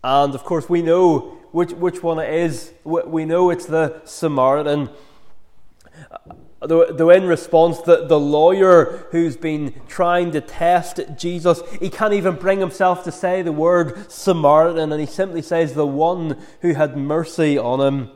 And 0.03 0.35
of 0.35 0.43
course, 0.43 0.71
we 0.71 0.81
know 0.81 1.37
which, 1.53 1.73
which 1.73 2.03
one 2.03 2.19
it 2.19 2.33
is. 2.33 2.73
We 2.83 3.27
know 3.27 3.51
it's 3.51 3.67
the 3.67 4.01
Samaritan. 4.07 4.89
Though 6.63 7.11
in 7.11 7.27
response, 7.27 7.83
the, 7.83 8.07
the 8.07 8.19
lawyer 8.19 9.07
who's 9.11 9.37
been 9.37 9.83
trying 9.87 10.31
to 10.31 10.41
test 10.41 10.99
Jesus, 11.19 11.61
he 11.79 11.91
can't 11.91 12.15
even 12.15 12.37
bring 12.37 12.59
himself 12.59 13.05
to 13.05 13.13
say 13.13 13.43
the 13.43 13.53
word 13.53 14.11
Samaritan, 14.11 14.93
and 14.93 14.99
he 14.99 15.07
simply 15.07 15.43
says, 15.43 15.75
The 15.75 15.87
one 15.87 16.43
who 16.63 16.73
had 16.73 16.97
mercy 16.97 17.59
on 17.59 17.81
him. 17.83 18.13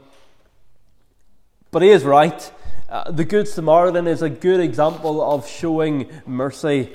But 1.72 1.80
he 1.80 1.88
is 1.88 2.04
right. 2.04 2.52
Uh, 2.90 3.10
the 3.10 3.24
Good 3.24 3.48
Samaritan 3.48 4.06
is 4.06 4.20
a 4.20 4.28
good 4.28 4.60
example 4.60 5.22
of 5.22 5.48
showing 5.48 6.06
mercy. 6.26 6.92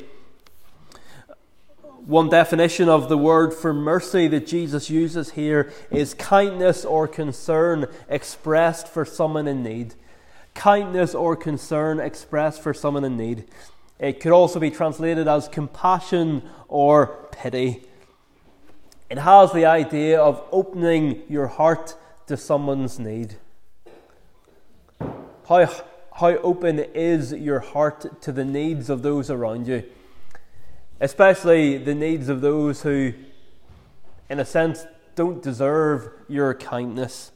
One 2.06 2.30
definition 2.30 2.88
of 2.88 3.10
the 3.10 3.18
word 3.18 3.56
for 3.56 3.74
mercy 3.74 4.28
that 4.28 4.46
Jesus 4.46 4.92
uses 4.92 5.32
here 5.32 5.74
is 5.90 6.13
kindness 6.13 6.86
or 6.86 7.08
concern 7.08 7.88
expressed 8.08 8.88
for 8.88 9.04
someone 9.04 9.48
in 9.48 9.63
need. 9.63 9.96
Kindness 10.54 11.16
or 11.16 11.36
concern 11.36 12.00
expressed 12.00 12.62
for 12.62 12.72
someone 12.72 13.04
in 13.04 13.18
need. 13.18 13.46
It 13.98 14.20
could 14.20 14.32
also 14.32 14.60
be 14.60 14.70
translated 14.70 15.28
as 15.28 15.48
compassion 15.48 16.44
or 16.68 17.28
pity. 17.32 17.84
It 19.10 19.18
has 19.18 19.52
the 19.54 19.66
idea 19.66 20.22
of 20.22 20.44
opening 20.52 21.24
your 21.28 21.48
heart 21.48 21.96
to 22.28 22.38
someone's 22.38 23.00
need. 23.00 23.38
How, 25.48 25.66
how 26.14 26.28
open 26.40 26.80
is 26.80 27.32
your 27.32 27.62
heart 27.62 28.22
to 28.24 28.34
the 28.34 28.44
needs 28.44 28.90
of 28.90 29.02
those 29.02 29.30
around 29.30 29.66
you? 29.66 29.84
Especially 31.00 31.78
the 31.78 31.96
needs 31.96 32.28
of 32.28 32.42
those 32.42 32.82
who, 32.82 33.14
in 34.30 34.42
a 34.42 34.46
sense, 34.46 34.86
don't 35.16 35.42
deserve 35.42 36.10
your 36.28 36.54
kindness. 36.54 37.32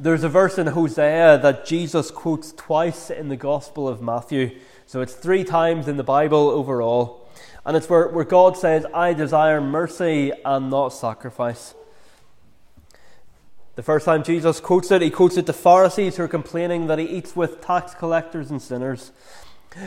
There's 0.00 0.24
a 0.24 0.28
verse 0.28 0.58
in 0.58 0.66
Hosea 0.66 1.38
that 1.42 1.64
Jesus 1.64 2.10
quotes 2.10 2.50
twice 2.50 3.08
in 3.08 3.28
the 3.28 3.36
Gospel 3.36 3.86
of 3.86 4.02
Matthew. 4.02 4.58
So 4.86 5.00
it's 5.00 5.14
three 5.14 5.44
times 5.44 5.86
in 5.86 5.96
the 5.96 6.02
Bible 6.02 6.50
overall. 6.50 7.28
And 7.64 7.76
it's 7.76 7.88
where, 7.88 8.08
where 8.08 8.24
God 8.24 8.56
says, 8.56 8.84
I 8.92 9.12
desire 9.12 9.60
mercy 9.60 10.32
and 10.44 10.70
not 10.70 10.88
sacrifice. 10.88 11.74
The 13.78 13.84
first 13.84 14.06
time 14.06 14.24
Jesus 14.24 14.58
quotes 14.58 14.90
it, 14.90 15.02
he 15.02 15.08
quotes 15.08 15.36
it 15.36 15.46
to 15.46 15.52
Pharisees 15.52 16.16
who 16.16 16.24
are 16.24 16.28
complaining 16.28 16.88
that 16.88 16.98
he 16.98 17.04
eats 17.04 17.36
with 17.36 17.60
tax 17.60 17.94
collectors 17.94 18.50
and 18.50 18.60
sinners. 18.60 19.12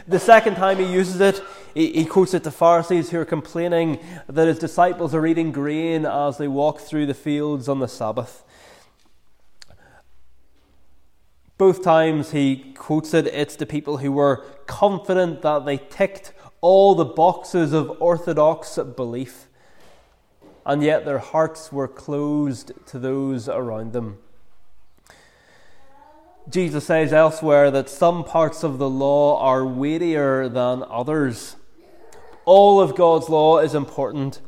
The 0.08 0.18
second 0.18 0.56
time 0.56 0.78
he 0.78 0.86
uses 0.86 1.20
it, 1.20 1.44
he, 1.74 1.92
he, 1.92 2.06
quotes 2.06 2.34
it 2.34 2.46
to 2.46 2.52
Pharisees 2.52 3.10
who 3.10 3.20
are 3.20 3.26
complaining 3.26 4.00
that 4.28 4.48
his 4.48 4.60
disciples 4.60 5.14
are 5.14 5.28
eating 5.28 5.52
grain 5.52 6.06
as 6.06 6.38
they 6.38 6.48
walk 6.48 6.80
through 6.80 7.06
the 7.06 7.14
fields 7.14 7.68
on 7.68 7.80
the 7.80 7.88
Sabbath. 7.90 8.46
Both 11.58 11.84
times 11.84 12.32
he 12.32 12.72
quotes 12.74 13.14
it, 13.14 13.28
it's 13.28 13.58
to 13.58 13.66
people 13.66 13.98
who 13.98 14.14
were 14.14 14.46
confident 14.68 15.42
that 15.42 15.66
they 15.66 15.76
ticked 15.76 16.32
all 16.62 16.96
the 16.96 17.04
boxes 17.04 17.74
of 17.74 17.98
orthodox 18.00 18.80
belief 18.96 19.50
and 20.65 20.84
yet 20.84 21.06
their 21.06 21.19
hearts 21.19 21.71
were 21.71 21.88
closed 21.88 22.71
to 22.88 23.00
those 23.00 23.50
around 23.50 23.93
them. 23.93 24.17
Jesus 26.50 26.86
says 26.86 27.13
elsewhere 27.13 27.71
that 27.71 27.89
some 27.89 28.24
parts 28.24 28.63
of 28.63 28.78
the 28.78 28.89
law 28.89 29.39
are 29.39 29.65
weightier 29.65 30.50
than 30.50 30.84
others. 30.89 31.56
All 32.45 32.82
of 32.82 32.95
God's 32.95 33.30
law 33.30 33.60
is 33.60 33.76
important, 33.76 34.41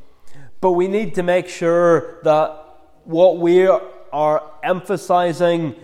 but 0.59 0.71
we 0.71 0.87
need 0.87 1.15
to 1.15 1.23
make 1.23 1.47
sure 1.47 2.19
that 2.23 2.59
what 3.03 3.37
we 3.37 3.67
are 3.67 4.51
emphasizing 4.63 5.75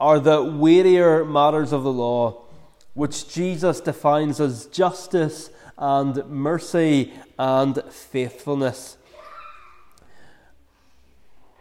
are 0.00 0.18
the 0.18 0.42
weightier 0.42 1.24
matters 1.24 1.72
of 1.72 1.82
the 1.84 1.92
law, 1.92 2.42
which 2.94 3.28
Jesus 3.32 3.80
defines 3.80 4.40
as 4.40 4.66
justice 4.66 5.50
and 5.78 6.26
mercy 6.26 7.12
and 7.38 7.82
faithfulness. 7.90 8.96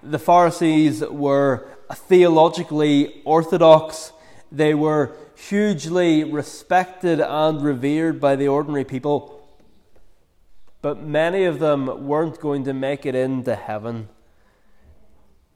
The 0.03 0.19
Pharisees 0.19 1.01
were 1.01 1.67
theologically 1.93 3.21
orthodox. 3.23 4.13
They 4.51 4.73
were 4.73 5.15
hugely 5.35 6.23
respected 6.23 7.19
and 7.19 7.61
revered 7.61 8.19
by 8.19 8.35
the 8.35 8.47
ordinary 8.47 8.83
people. 8.83 9.41
But 10.81 11.01
many 11.01 11.43
of 11.43 11.59
them 11.59 12.07
weren't 12.07 12.39
going 12.39 12.63
to 12.63 12.73
make 12.73 13.05
it 13.05 13.13
into 13.13 13.55
heaven. 13.55 14.09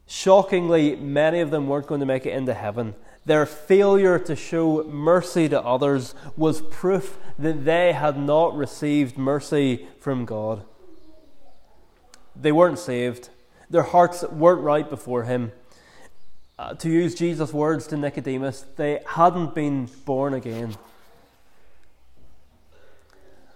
Shockingly, 0.05 0.95
many 0.95 1.39
of 1.39 1.49
them 1.49 1.67
weren't 1.67 1.88
going 1.88 1.99
to 2.01 2.05
make 2.05 2.27
it 2.27 2.34
into 2.34 2.53
heaven. 2.53 2.93
Their 3.25 3.47
failure 3.47 4.19
to 4.19 4.36
show 4.36 4.84
mercy 4.84 5.49
to 5.49 5.60
others 5.60 6.13
was 6.38 6.62
proof 6.62 7.17
that 7.39 7.65
they 7.65 7.93
had 7.93 8.17
not 8.17 8.55
received 8.55 9.17
mercy 9.17 9.88
from 9.99 10.25
God. 10.25 10.63
They 12.36 12.51
weren't 12.51 12.77
saved. 12.77 13.29
Their 13.69 13.84
hearts 13.84 14.23
weren't 14.23 14.62
right 14.62 14.89
before 14.89 15.23
Him. 15.23 15.51
Uh, 16.58 16.73
to 16.75 16.89
use 16.89 17.15
Jesus' 17.15 17.51
words 17.51 17.88
to 17.88 17.97
Nicodemus, 17.97 18.65
they 18.78 19.01
hadn't 19.06 19.54
been 19.54 19.89
born 20.06 20.34
again. 20.34 20.75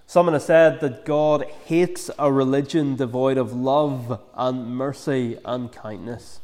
Someone 0.06 0.34
has 0.34 0.46
said 0.46 0.82
that 0.82 1.06
God 1.06 1.46
hates 1.66 2.10
a 2.18 2.32
religion 2.32 2.96
devoid 2.96 3.38
of 3.38 3.54
love 3.54 4.20
and 4.34 4.76
mercy 4.76 5.38
and 5.46 5.72
kindness. 5.72 6.40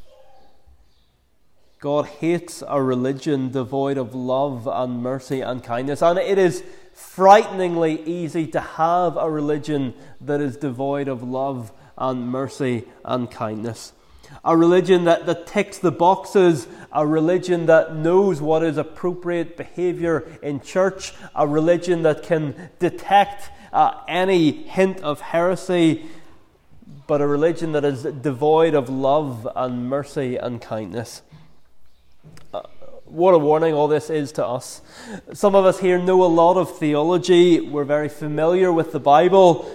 God 1.79 2.05
hates 2.05 2.63
a 2.67 2.81
religion 2.81 3.51
devoid 3.51 3.97
of 3.97 4.15
love 4.15 4.67
and 4.67 5.01
mercy 5.03 5.41
and 5.41 5.63
kindness. 5.63 6.01
And 6.01 6.17
it 6.17 6.37
is 6.37 6.63
frighteningly 6.93 8.01
easy 8.03 8.47
to 8.47 8.59
have 8.61 9.17
a 9.17 9.29
religion 9.29 9.93
that 10.21 10.41
is 10.41 10.57
devoid 10.57 11.07
of 11.07 11.21
love 11.21 11.71
and 11.97 12.27
mercy 12.29 12.83
and 13.03 13.29
kindness. 13.29 13.93
A 14.43 14.55
religion 14.57 15.05
that, 15.05 15.25
that 15.25 15.47
ticks 15.47 15.77
the 15.77 15.91
boxes, 15.91 16.67
a 16.91 17.05
religion 17.05 17.67
that 17.67 17.95
knows 17.95 18.41
what 18.41 18.63
is 18.63 18.77
appropriate 18.77 19.57
behavior 19.57 20.27
in 20.41 20.61
church, 20.61 21.13
a 21.35 21.47
religion 21.47 22.03
that 22.03 22.23
can 22.23 22.69
detect 22.79 23.49
uh, 23.71 24.01
any 24.07 24.51
hint 24.51 24.99
of 25.01 25.21
heresy, 25.21 26.05
but 27.07 27.21
a 27.21 27.27
religion 27.27 27.71
that 27.73 27.85
is 27.85 28.03
devoid 28.03 28.73
of 28.73 28.89
love 28.89 29.47
and 29.55 29.89
mercy 29.89 30.37
and 30.37 30.61
kindness. 30.61 31.21
What 33.05 33.33
a 33.35 33.37
warning 33.37 33.73
all 33.75 33.87
this 33.87 34.09
is 34.09 34.31
to 34.33 34.45
us. 34.45 34.81
Some 35.33 35.53
of 35.55 35.65
us 35.65 35.79
here 35.79 35.99
know 35.99 36.23
a 36.23 36.25
lot 36.25 36.57
of 36.57 36.77
theology, 36.77 37.61
we're 37.61 37.83
very 37.83 38.09
familiar 38.09 38.73
with 38.73 38.91
the 38.91 38.99
Bible, 38.99 39.71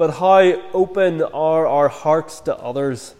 but 0.00 0.14
how 0.14 0.40
open 0.72 1.20
are 1.20 1.66
our 1.66 1.88
hearts 1.90 2.40
to 2.40 2.56
others? 2.56 3.14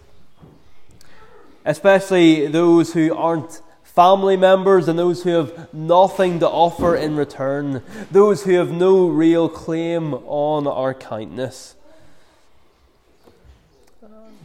Especially 1.63 2.47
those 2.47 2.93
who 2.93 3.15
aren't 3.15 3.61
family 3.83 4.35
members 4.35 4.87
and 4.87 4.97
those 4.97 5.21
who 5.21 5.29
have 5.29 5.71
nothing 5.71 6.39
to 6.39 6.49
offer 6.49 6.95
in 6.95 7.15
return, 7.15 7.83
those 8.09 8.45
who 8.45 8.53
have 8.53 8.71
no 8.71 9.07
real 9.07 9.47
claim 9.47 10.15
on 10.25 10.65
our 10.65 10.95
kindness. 10.95 11.75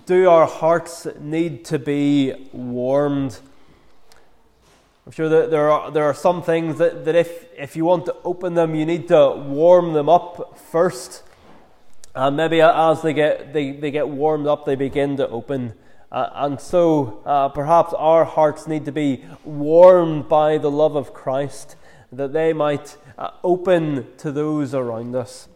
Do 0.04 0.28
our 0.28 0.46
hearts 0.46 1.06
need 1.18 1.64
to 1.64 1.78
be 1.78 2.34
warmed? 2.52 3.38
I'm 5.06 5.12
sure 5.12 5.30
that 5.30 5.50
there 5.50 5.70
are, 5.70 5.90
there 5.90 6.04
are 6.04 6.12
some 6.12 6.42
things 6.42 6.76
that, 6.76 7.06
that 7.06 7.14
if, 7.14 7.46
if 7.56 7.76
you 7.76 7.86
want 7.86 8.04
to 8.04 8.16
open 8.24 8.52
them, 8.52 8.74
you 8.74 8.84
need 8.84 9.08
to 9.08 9.30
warm 9.30 9.94
them 9.94 10.10
up 10.10 10.58
first. 10.70 11.22
And 12.16 12.34
maybe 12.34 12.62
as 12.62 13.02
they 13.02 13.12
get, 13.12 13.52
they, 13.52 13.72
they 13.72 13.90
get 13.90 14.08
warmed 14.08 14.46
up, 14.46 14.64
they 14.64 14.74
begin 14.74 15.18
to 15.18 15.28
open. 15.28 15.74
Uh, 16.10 16.30
and 16.32 16.58
so 16.58 17.20
uh, 17.26 17.50
perhaps 17.50 17.92
our 17.92 18.24
hearts 18.24 18.66
need 18.66 18.86
to 18.86 18.92
be 18.92 19.22
warmed 19.44 20.26
by 20.26 20.56
the 20.56 20.70
love 20.70 20.96
of 20.96 21.12
Christ 21.12 21.76
that 22.10 22.32
they 22.32 22.54
might 22.54 22.96
uh, 23.18 23.32
open 23.44 24.06
to 24.16 24.32
those 24.32 24.72
around 24.72 25.14
us. 25.14 25.46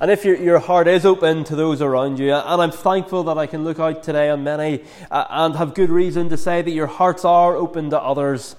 And 0.00 0.08
if 0.08 0.24
your, 0.24 0.36
your 0.36 0.60
heart 0.60 0.86
is 0.86 1.04
open 1.04 1.42
to 1.42 1.56
those 1.56 1.82
around 1.82 2.20
you, 2.20 2.32
and 2.32 2.62
I'm 2.62 2.70
thankful 2.70 3.24
that 3.24 3.38
I 3.38 3.48
can 3.48 3.64
look 3.64 3.80
out 3.80 4.04
today 4.04 4.30
on 4.30 4.44
many 4.44 4.84
uh, 5.10 5.24
and 5.30 5.56
have 5.56 5.74
good 5.74 5.90
reason 5.90 6.28
to 6.28 6.36
say 6.36 6.62
that 6.62 6.70
your 6.70 6.86
hearts 6.86 7.24
are 7.24 7.56
open 7.56 7.90
to 7.90 8.00
others, 8.00 8.54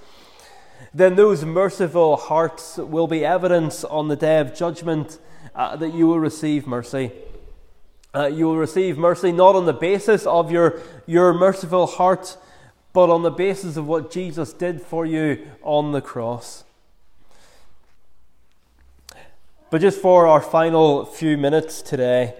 then 0.92 1.14
those 1.16 1.42
merciful 1.42 2.18
hearts 2.18 2.76
will 2.76 3.06
be 3.06 3.24
evidence 3.24 3.82
on 3.82 4.08
the 4.08 4.16
day 4.16 4.40
of 4.40 4.54
judgment 4.54 5.18
uh, 5.60 5.76
that 5.76 5.92
you 5.92 6.06
will 6.06 6.18
receive 6.18 6.66
mercy. 6.66 7.12
Uh, 8.14 8.24
you 8.24 8.46
will 8.46 8.56
receive 8.56 8.96
mercy 8.96 9.30
not 9.30 9.54
on 9.54 9.66
the 9.66 9.74
basis 9.74 10.24
of 10.24 10.50
your, 10.50 10.80
your 11.06 11.34
merciful 11.34 11.86
heart, 11.86 12.38
but 12.94 13.10
on 13.10 13.22
the 13.22 13.30
basis 13.30 13.76
of 13.76 13.86
what 13.86 14.10
Jesus 14.10 14.54
did 14.54 14.80
for 14.80 15.04
you 15.04 15.46
on 15.60 15.92
the 15.92 16.00
cross. 16.00 16.64
But 19.68 19.82
just 19.82 20.00
for 20.00 20.26
our 20.26 20.40
final 20.40 21.04
few 21.04 21.36
minutes 21.36 21.82
today, 21.82 22.36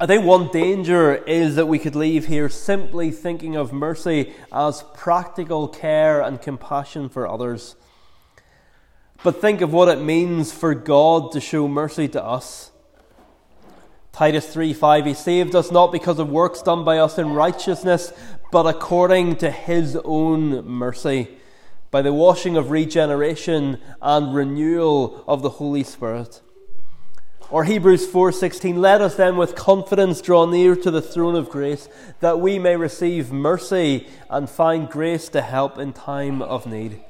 I 0.00 0.06
think 0.06 0.24
one 0.24 0.48
danger 0.48 1.14
is 1.14 1.54
that 1.54 1.66
we 1.66 1.78
could 1.78 1.94
leave 1.94 2.26
here 2.26 2.48
simply 2.48 3.12
thinking 3.12 3.54
of 3.54 3.72
mercy 3.72 4.32
as 4.52 4.82
practical 4.94 5.68
care 5.68 6.20
and 6.20 6.42
compassion 6.42 7.08
for 7.08 7.28
others. 7.28 7.76
But 9.24 9.40
think 9.40 9.60
of 9.60 9.72
what 9.72 9.88
it 9.88 10.00
means 10.00 10.52
for 10.52 10.74
God 10.74 11.32
to 11.32 11.40
show 11.40 11.66
mercy 11.66 12.06
to 12.08 12.24
us. 12.24 12.70
Titus 14.12 14.52
3 14.52 14.72
5 14.72 15.06
He 15.06 15.14
saved 15.14 15.54
us 15.54 15.70
not 15.70 15.92
because 15.92 16.18
of 16.18 16.30
works 16.30 16.62
done 16.62 16.84
by 16.84 16.98
us 16.98 17.18
in 17.18 17.30
righteousness, 17.30 18.12
but 18.52 18.66
according 18.66 19.36
to 19.36 19.50
His 19.50 19.96
own 20.04 20.64
mercy 20.66 21.28
by 21.90 22.02
the 22.02 22.12
washing 22.12 22.56
of 22.56 22.70
regeneration 22.70 23.80
and 24.02 24.34
renewal 24.34 25.24
of 25.26 25.42
the 25.42 25.50
Holy 25.50 25.82
Spirit. 25.82 26.40
Or 27.50 27.64
Hebrews 27.64 28.06
4:16 28.06 28.76
Let 28.76 29.00
us 29.00 29.14
then 29.14 29.36
with 29.36 29.54
confidence 29.54 30.20
draw 30.20 30.44
near 30.44 30.76
to 30.76 30.90
the 30.90 31.02
throne 31.02 31.34
of 31.34 31.48
grace 31.48 31.88
that 32.20 32.40
we 32.40 32.58
may 32.58 32.76
receive 32.76 33.32
mercy 33.32 34.06
and 34.28 34.50
find 34.50 34.88
grace 34.88 35.28
to 35.30 35.40
help 35.40 35.78
in 35.78 35.92
time 35.92 36.42
of 36.42 36.66
need. 36.66 37.00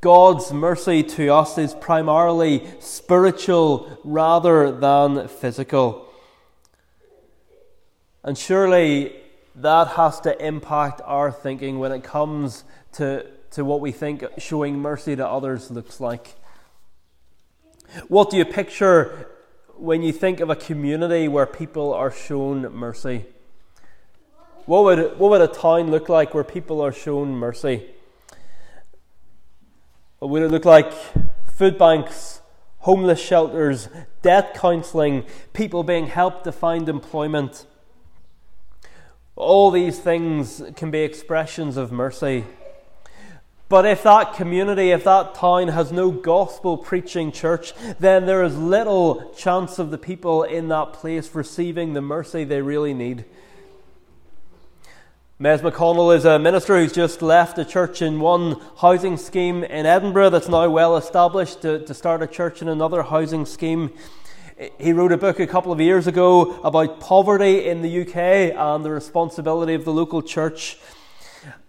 God's 0.00 0.52
mercy 0.52 1.02
to 1.02 1.34
us 1.34 1.58
is 1.58 1.74
primarily 1.74 2.64
spiritual 2.78 3.98
rather 4.04 4.70
than 4.70 5.26
physical. 5.26 6.06
And 8.22 8.38
surely 8.38 9.16
that 9.56 9.88
has 9.88 10.20
to 10.20 10.44
impact 10.44 11.00
our 11.04 11.32
thinking 11.32 11.80
when 11.80 11.90
it 11.90 12.04
comes 12.04 12.62
to, 12.92 13.26
to 13.52 13.64
what 13.64 13.80
we 13.80 13.90
think 13.90 14.24
showing 14.38 14.78
mercy 14.78 15.16
to 15.16 15.26
others 15.26 15.68
looks 15.68 16.00
like. 16.00 16.36
What 18.06 18.30
do 18.30 18.36
you 18.36 18.44
picture 18.44 19.28
when 19.76 20.02
you 20.02 20.12
think 20.12 20.38
of 20.38 20.48
a 20.48 20.56
community 20.56 21.26
where 21.26 21.46
people 21.46 21.92
are 21.92 22.12
shown 22.12 22.72
mercy? 22.72 23.24
What 24.66 24.84
would, 24.84 25.18
what 25.18 25.30
would 25.30 25.40
a 25.40 25.48
town 25.48 25.90
look 25.90 26.08
like 26.08 26.34
where 26.34 26.44
people 26.44 26.80
are 26.82 26.92
shown 26.92 27.30
mercy? 27.30 27.88
Would 30.20 30.42
it 30.42 30.50
look 30.50 30.64
like? 30.64 30.92
Food 31.46 31.78
banks, 31.78 32.40
homeless 32.78 33.20
shelters, 33.20 33.88
debt 34.20 34.52
counselling, 34.54 35.24
people 35.52 35.84
being 35.84 36.08
helped 36.08 36.42
to 36.44 36.52
find 36.52 36.88
employment. 36.88 37.66
All 39.36 39.70
these 39.70 40.00
things 40.00 40.60
can 40.74 40.90
be 40.90 41.00
expressions 41.00 41.76
of 41.76 41.92
mercy. 41.92 42.44
But 43.68 43.86
if 43.86 44.02
that 44.02 44.34
community, 44.34 44.90
if 44.90 45.04
that 45.04 45.36
town 45.36 45.68
has 45.68 45.92
no 45.92 46.10
gospel 46.10 46.76
preaching 46.76 47.30
church, 47.30 47.72
then 48.00 48.26
there 48.26 48.42
is 48.42 48.56
little 48.56 49.32
chance 49.36 49.78
of 49.78 49.92
the 49.92 49.98
people 49.98 50.42
in 50.42 50.66
that 50.68 50.94
place 50.94 51.32
receiving 51.32 51.92
the 51.92 52.00
mercy 52.00 52.42
they 52.42 52.62
really 52.62 52.94
need. 52.94 53.24
Mez 55.40 55.60
McConnell 55.60 56.16
is 56.16 56.24
a 56.24 56.36
minister 56.36 56.76
who's 56.76 56.92
just 56.92 57.22
left 57.22 57.58
a 57.58 57.64
church 57.64 58.02
in 58.02 58.18
one 58.18 58.60
housing 58.78 59.16
scheme 59.16 59.62
in 59.62 59.86
Edinburgh 59.86 60.30
that's 60.30 60.48
now 60.48 60.68
well 60.68 60.96
established 60.96 61.62
to, 61.62 61.78
to 61.84 61.94
start 61.94 62.24
a 62.24 62.26
church 62.26 62.60
in 62.60 62.66
another 62.66 63.04
housing 63.04 63.46
scheme. 63.46 63.92
He 64.80 64.92
wrote 64.92 65.12
a 65.12 65.16
book 65.16 65.38
a 65.38 65.46
couple 65.46 65.70
of 65.70 65.80
years 65.80 66.08
ago 66.08 66.60
about 66.62 66.98
poverty 66.98 67.68
in 67.68 67.82
the 67.82 68.00
UK 68.00 68.16
and 68.16 68.84
the 68.84 68.90
responsibility 68.90 69.74
of 69.74 69.84
the 69.84 69.92
local 69.92 70.22
church. 70.22 70.76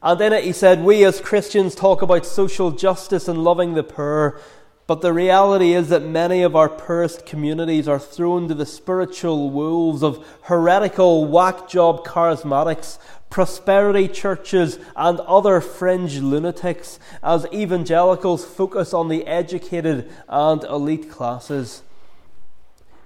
And 0.01 0.19
in 0.19 0.33
it, 0.33 0.45
he 0.45 0.51
said, 0.51 0.83
We 0.83 1.05
as 1.05 1.21
Christians 1.21 1.75
talk 1.75 2.01
about 2.01 2.25
social 2.25 2.71
justice 2.71 3.27
and 3.27 3.43
loving 3.43 3.75
the 3.75 3.83
poor, 3.83 4.41
but 4.89 5.01
the 5.01 5.13
reality 5.13 5.73
is 5.73 5.89
that 5.89 6.01
many 6.01 6.41
of 6.41 6.55
our 6.55 6.67
poorest 6.67 7.23
communities 7.23 7.87
are 7.87 7.99
thrown 7.99 8.47
to 8.47 8.55
the 8.55 8.65
spiritual 8.65 9.51
wolves 9.51 10.01
of 10.01 10.25
heretical 10.45 11.27
whack 11.27 11.69
job 11.69 12.03
charismatics, 12.03 12.97
prosperity 13.29 14.07
churches, 14.07 14.79
and 14.95 15.19
other 15.19 15.61
fringe 15.61 16.17
lunatics 16.17 16.97
as 17.21 17.45
evangelicals 17.53 18.43
focus 18.43 18.91
on 18.91 19.09
the 19.09 19.27
educated 19.27 20.11
and 20.27 20.63
elite 20.63 21.07
classes. 21.11 21.83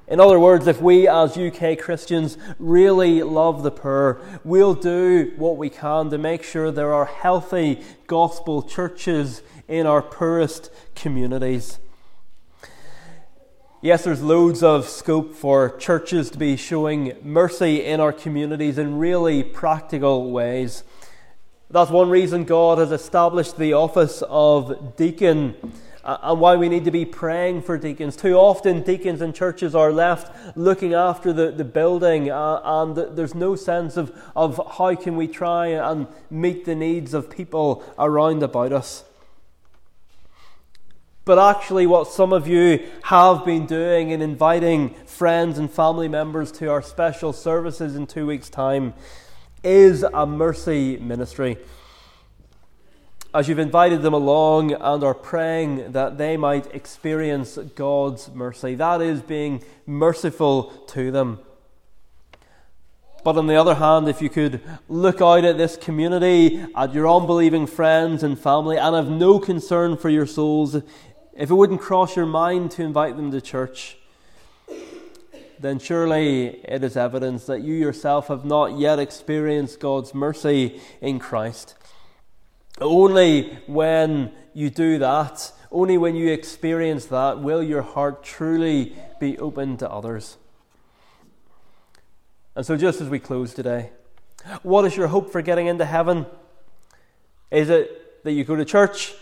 In 0.08 0.22
other 0.22 0.40
words, 0.40 0.68
if 0.68 0.82
we 0.82 1.06
as 1.06 1.38
UK 1.38 1.78
Christians 1.78 2.38
really 2.60 3.24
love 3.24 3.62
the 3.62 3.72
poor, 3.72 4.22
we'll 4.46 4.74
do 4.74 5.34
what 5.36 5.58
we 5.58 5.70
can 5.70 6.10
to 6.12 6.18
make 6.18 6.44
sure 6.44 6.72
there 6.72 6.94
are 6.94 7.04
healthy 7.04 7.82
gospel 8.08 8.62
churches 8.64 9.42
in 9.68 9.86
our 9.86 10.02
poorest 10.02 10.70
communities. 10.96 11.80
Yes, 13.82 14.06
there's 14.06 14.22
loads 14.22 14.64
of 14.64 14.88
scope 14.88 15.36
for 15.36 15.76
churches 15.78 16.30
to 16.32 16.38
be 16.38 16.56
showing 16.56 17.18
mercy 17.22 17.84
in 17.84 18.00
our 18.00 18.14
communities 18.14 18.78
in 18.78 18.98
really 18.98 19.44
practical 19.44 20.32
ways. 20.32 20.84
That's 21.70 21.92
one 21.92 22.10
reason 22.10 22.46
God 22.46 22.78
has 22.78 22.92
established 22.92 23.58
the 23.58 23.74
office 23.74 24.24
of 24.30 24.96
deacon 24.96 25.56
uh, 26.04 26.18
and 26.22 26.40
why 26.40 26.56
we 26.56 26.70
need 26.70 26.86
to 26.86 26.92
be 26.92 27.06
praying 27.06 27.62
for 27.62 27.78
deacons. 27.78 28.16
Too 28.16 28.36
often, 28.36 28.84
deacons 28.84 29.22
in 29.22 29.34
churches 29.34 29.74
are 29.74 29.92
left 29.92 30.58
looking 30.58 30.94
after 30.94 31.34
the, 31.34 31.52
the 31.52 31.64
building, 31.64 32.30
uh, 32.30 32.62
and 32.64 32.96
there's 33.18 33.36
no 33.36 33.56
sense 33.56 33.98
of, 33.98 34.18
of 34.36 34.60
how 34.78 34.96
can 34.96 35.16
we 35.16 35.28
try 35.28 35.68
and 35.68 36.08
meet 36.30 36.66
the 36.66 36.76
needs 36.76 37.14
of 37.14 37.30
people 37.30 37.84
around 37.98 38.44
about 38.44 38.72
us. 38.72 39.04
But 41.26 41.40
actually, 41.40 41.86
what 41.86 42.08
some 42.10 42.34
of 42.34 42.48
you 42.48 42.86
have 43.04 43.46
been 43.46 43.66
doing 43.66 44.10
in 44.10 44.22
inviting 44.22 44.90
friends 45.06 45.58
and 45.58 45.72
family 45.72 46.10
members 46.10 46.52
to 46.54 46.70
our 46.70 46.82
special 46.82 47.32
services 47.32 47.96
in 47.96 48.08
two 48.08 48.28
weeks' 48.28 48.50
time 48.50 48.94
is 49.64 50.04
a 50.04 50.26
mercy 50.26 50.98
ministry. 50.98 51.58
As 53.34 53.48
you've 53.48 53.58
invited 53.58 54.02
them 54.02 54.14
along 54.14 54.74
and 54.74 55.04
are 55.04 55.14
praying 55.14 55.94
that 55.94 56.18
they 56.18 56.36
might 56.36 56.68
experience 56.76 57.58
God's 57.58 58.30
mercy, 58.30 58.76
that 58.76 59.02
is 59.02 59.22
being 59.22 59.64
merciful 59.86 60.72
to 60.90 61.10
them. 61.10 61.40
But 63.24 63.38
on 63.38 63.48
the 63.48 63.56
other 63.56 63.76
hand, 63.76 64.10
if 64.10 64.22
you 64.22 64.30
could 64.30 64.60
look 64.90 65.22
out 65.22 65.46
at 65.46 65.58
this 65.58 65.78
community, 65.78 66.66
at 66.76 66.94
your 66.94 67.08
unbelieving 67.08 67.66
friends 67.66 68.22
and 68.22 68.38
family, 68.38 68.76
and 68.76 68.94
have 68.94 69.10
no 69.10 69.40
concern 69.40 69.96
for 69.96 70.10
your 70.10 70.26
souls, 70.26 70.76
if 71.36 71.50
it 71.50 71.54
wouldn't 71.54 71.82
cross 71.82 72.16
your 72.16 72.26
mind 72.26 72.72
to 72.72 72.84
invite 72.84 73.16
them 73.16 73.32
to 73.32 73.42
church, 73.42 73.98
then 75.60 75.80
surely 75.80 76.48
it 76.66 76.84
is 76.84 76.98
evidence 76.98 77.46
that 77.46 77.62
you 77.62 77.74
yourself 77.74 78.28
have 78.28 78.46
not 78.46 78.78
yet 78.78 79.00
experienced 79.00 79.80
God's 79.80 80.14
mercy 80.14 80.82
in 81.02 81.20
Christ. 81.20 81.76
Only 82.82 83.60
when 83.66 84.32
you 84.54 84.70
do 84.70 85.00
that, 85.00 85.52
only 85.72 85.98
when 85.98 86.16
you 86.16 86.32
experience 86.32 87.06
that, 87.06 87.40
will 87.40 87.64
your 87.64 87.82
heart 87.82 88.24
truly 88.24 88.96
be 89.20 89.38
open 89.40 89.78
to 89.78 89.90
others. 89.90 90.38
And 92.56 92.66
so, 92.66 92.78
just 92.78 93.02
as 93.02 93.10
we 93.10 93.20
close 93.20 93.54
today, 93.54 93.92
what 94.62 94.86
is 94.86 94.96
your 94.96 95.08
hope 95.08 95.32
for 95.32 95.42
getting 95.42 95.68
into 95.68 95.86
heaven? 95.86 96.26
Is 97.50 97.70
it 97.70 98.24
that 98.24 98.34
you 98.34 98.44
go 98.44 98.56
to 98.56 98.66
church? 98.66 99.14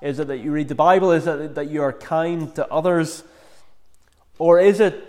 Is 0.00 0.18
it 0.18 0.28
that 0.28 0.38
you 0.38 0.52
read 0.52 0.68
the 0.68 0.74
Bible? 0.74 1.10
Is 1.10 1.26
it 1.26 1.54
that 1.56 1.68
you 1.70 1.82
are 1.82 1.92
kind 1.92 2.54
to 2.54 2.66
others? 2.68 3.24
Or 4.38 4.60
is 4.60 4.78
it 4.80 5.04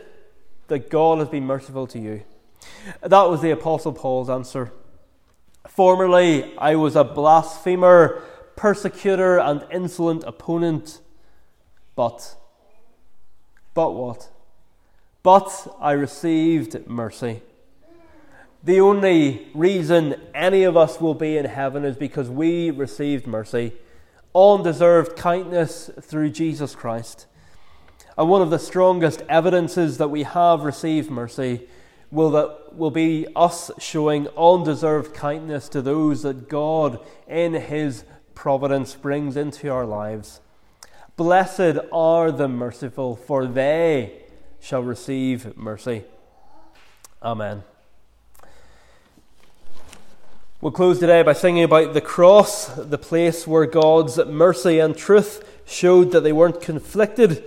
that 0.67 0.89
God 0.89 1.19
has 1.19 1.29
been 1.29 1.45
merciful 1.45 1.85
to 1.87 1.99
you? 1.99 2.23
That 3.01 3.23
was 3.23 3.41
the 3.41 3.51
Apostle 3.51 3.93
Paul's 3.93 4.29
answer. 4.29 4.71
Formerly, 5.67 6.57
I 6.57 6.75
was 6.75 6.95
a 6.95 7.03
blasphemer, 7.03 8.23
persecutor, 8.55 9.39
and 9.39 9.63
insolent 9.71 10.23
opponent. 10.25 11.01
But, 11.95 12.35
but 13.73 13.91
what? 13.91 14.29
But 15.21 15.75
I 15.79 15.91
received 15.91 16.87
mercy. 16.87 17.41
The 18.63 18.79
only 18.79 19.47
reason 19.53 20.15
any 20.33 20.63
of 20.63 20.75
us 20.75 20.99
will 20.99 21.13
be 21.13 21.37
in 21.37 21.45
heaven 21.45 21.85
is 21.85 21.95
because 21.95 22.29
we 22.29 22.71
received 22.71 23.27
mercy 23.27 23.73
undeserved 24.39 25.15
kindness 25.15 25.89
through 26.01 26.29
Jesus 26.29 26.75
Christ. 26.75 27.25
And 28.17 28.29
one 28.29 28.41
of 28.41 28.49
the 28.49 28.59
strongest 28.59 29.21
evidences 29.29 29.97
that 29.97 30.09
we 30.09 30.23
have 30.23 30.63
received 30.63 31.09
mercy 31.09 31.67
will, 32.11 32.31
that, 32.31 32.75
will 32.75 32.91
be 32.91 33.27
us 33.35 33.71
showing 33.79 34.27
undeserved 34.37 35.13
kindness 35.13 35.69
to 35.69 35.81
those 35.81 36.23
that 36.23 36.49
God, 36.49 36.99
in 37.27 37.53
His 37.53 38.03
providence, 38.35 38.95
brings 38.95 39.37
into 39.37 39.69
our 39.69 39.85
lives. 39.85 40.41
Blessed 41.15 41.77
are 41.91 42.31
the 42.31 42.47
merciful, 42.47 43.15
for 43.15 43.45
they 43.45 44.23
shall 44.59 44.83
receive 44.83 45.55
mercy. 45.57 46.03
Amen. 47.21 47.63
We'll 50.61 50.73
close 50.73 50.99
today 50.99 51.21
by 51.21 51.31
singing 51.31 51.63
about 51.63 51.93
the 51.93 52.01
cross, 52.01 52.65
the 52.65 52.97
place 52.97 53.47
where 53.47 53.65
God's 53.65 54.17
mercy 54.17 54.79
and 54.79 54.93
truth 54.93 55.41
showed 55.65 56.11
that 56.11 56.19
they 56.19 56.33
weren't 56.33 56.59
conflicted. 56.59 57.45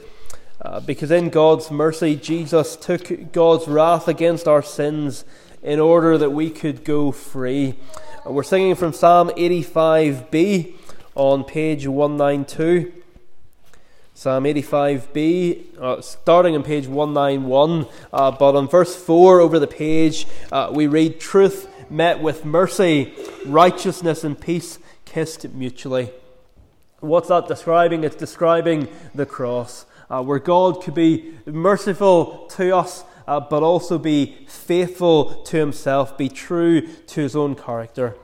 Uh, 0.62 0.80
because 0.80 1.10
in 1.10 1.28
God's 1.28 1.70
mercy, 1.70 2.16
Jesus 2.16 2.74
took 2.74 3.30
God's 3.30 3.68
wrath 3.68 4.08
against 4.08 4.48
our 4.48 4.62
sins 4.62 5.26
in 5.62 5.78
order 5.78 6.16
that 6.16 6.30
we 6.30 6.48
could 6.48 6.86
go 6.86 7.12
free. 7.12 7.74
Uh, 8.26 8.32
we're 8.32 8.42
singing 8.42 8.76
from 8.76 8.94
Psalm 8.94 9.28
85b 9.36 10.72
on 11.14 11.44
page 11.44 11.86
192. 11.86 12.94
Psalm 14.14 14.44
85b, 14.44 15.78
uh, 15.78 16.00
starting 16.00 16.54
on 16.54 16.62
page 16.62 16.86
191, 16.86 17.86
uh, 18.10 18.30
but 18.30 18.56
on 18.56 18.68
verse 18.68 18.96
4 18.96 19.40
over 19.40 19.58
the 19.58 19.66
page, 19.66 20.26
uh, 20.50 20.70
we 20.72 20.86
read, 20.86 21.20
Truth 21.20 21.68
met 21.92 22.20
with 22.20 22.44
mercy, 22.44 23.12
righteousness, 23.44 24.24
and 24.24 24.40
peace 24.40 24.78
kissed 25.04 25.48
mutually. 25.50 26.10
What's 27.00 27.28
that 27.28 27.46
describing? 27.48 28.02
It's 28.02 28.16
describing 28.16 28.88
the 29.14 29.26
cross, 29.26 29.84
uh, 30.08 30.22
where 30.22 30.38
God 30.38 30.82
could 30.82 30.94
be 30.94 31.34
merciful 31.44 32.46
to 32.52 32.74
us, 32.74 33.04
uh, 33.28 33.40
but 33.40 33.62
also 33.62 33.98
be 33.98 34.46
faithful 34.48 35.42
to 35.44 35.56
himself, 35.58 36.16
be 36.16 36.28
true 36.28 36.86
to 36.86 37.20
his 37.20 37.36
own 37.36 37.54
character. 37.54 38.16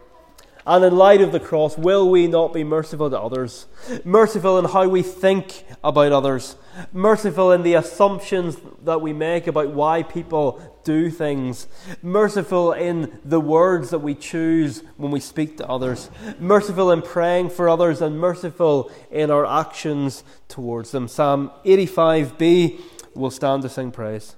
And 0.67 0.85
in 0.85 0.97
light 0.97 1.23
of 1.23 1.33
the 1.33 1.41
cross, 1.41 1.79
will 1.79 2.11
we 2.11 2.27
not 2.27 2.53
be 2.53 2.63
merciful 2.63 3.09
to 3.09 3.19
others? 3.19 3.67
Merciful 4.05 4.59
in 4.59 4.67
how 4.67 4.87
we 4.87 5.03
think 5.03 5.65
about 5.83 6.13
others. 6.13 6.57
Merciful 6.93 7.53
in 7.53 7.63
the 7.63 7.75
assumptions 7.75 8.59
that 8.85 9.01
we 9.01 9.15
make 9.15 9.47
about 9.47 9.71
why 9.71 10.03
people 10.03 10.78
do 10.89 11.11
things. 11.11 11.69
Merciful 12.01 12.73
in 12.73 13.21
the 13.23 13.43
words 13.43 13.91
that 13.91 13.99
we 13.99 14.15
choose 14.15 14.83
when 14.97 15.11
we 15.11 15.21
speak 15.21 15.59
to 15.59 15.69
others. 15.69 16.09
Merciful 16.39 16.91
in 16.91 17.03
praying 17.03 17.51
for 17.51 17.69
others 17.69 18.01
and 18.01 18.19
merciful 18.19 18.91
in 19.11 19.31
our 19.31 19.45
actions 19.45 20.25
towards 20.49 20.91
them. 20.93 21.07
Psalm 21.07 21.51
85b 21.67 22.81
will 23.15 23.31
stand 23.31 23.61
to 23.65 23.69
sing 23.69 23.91
praise. 23.91 24.35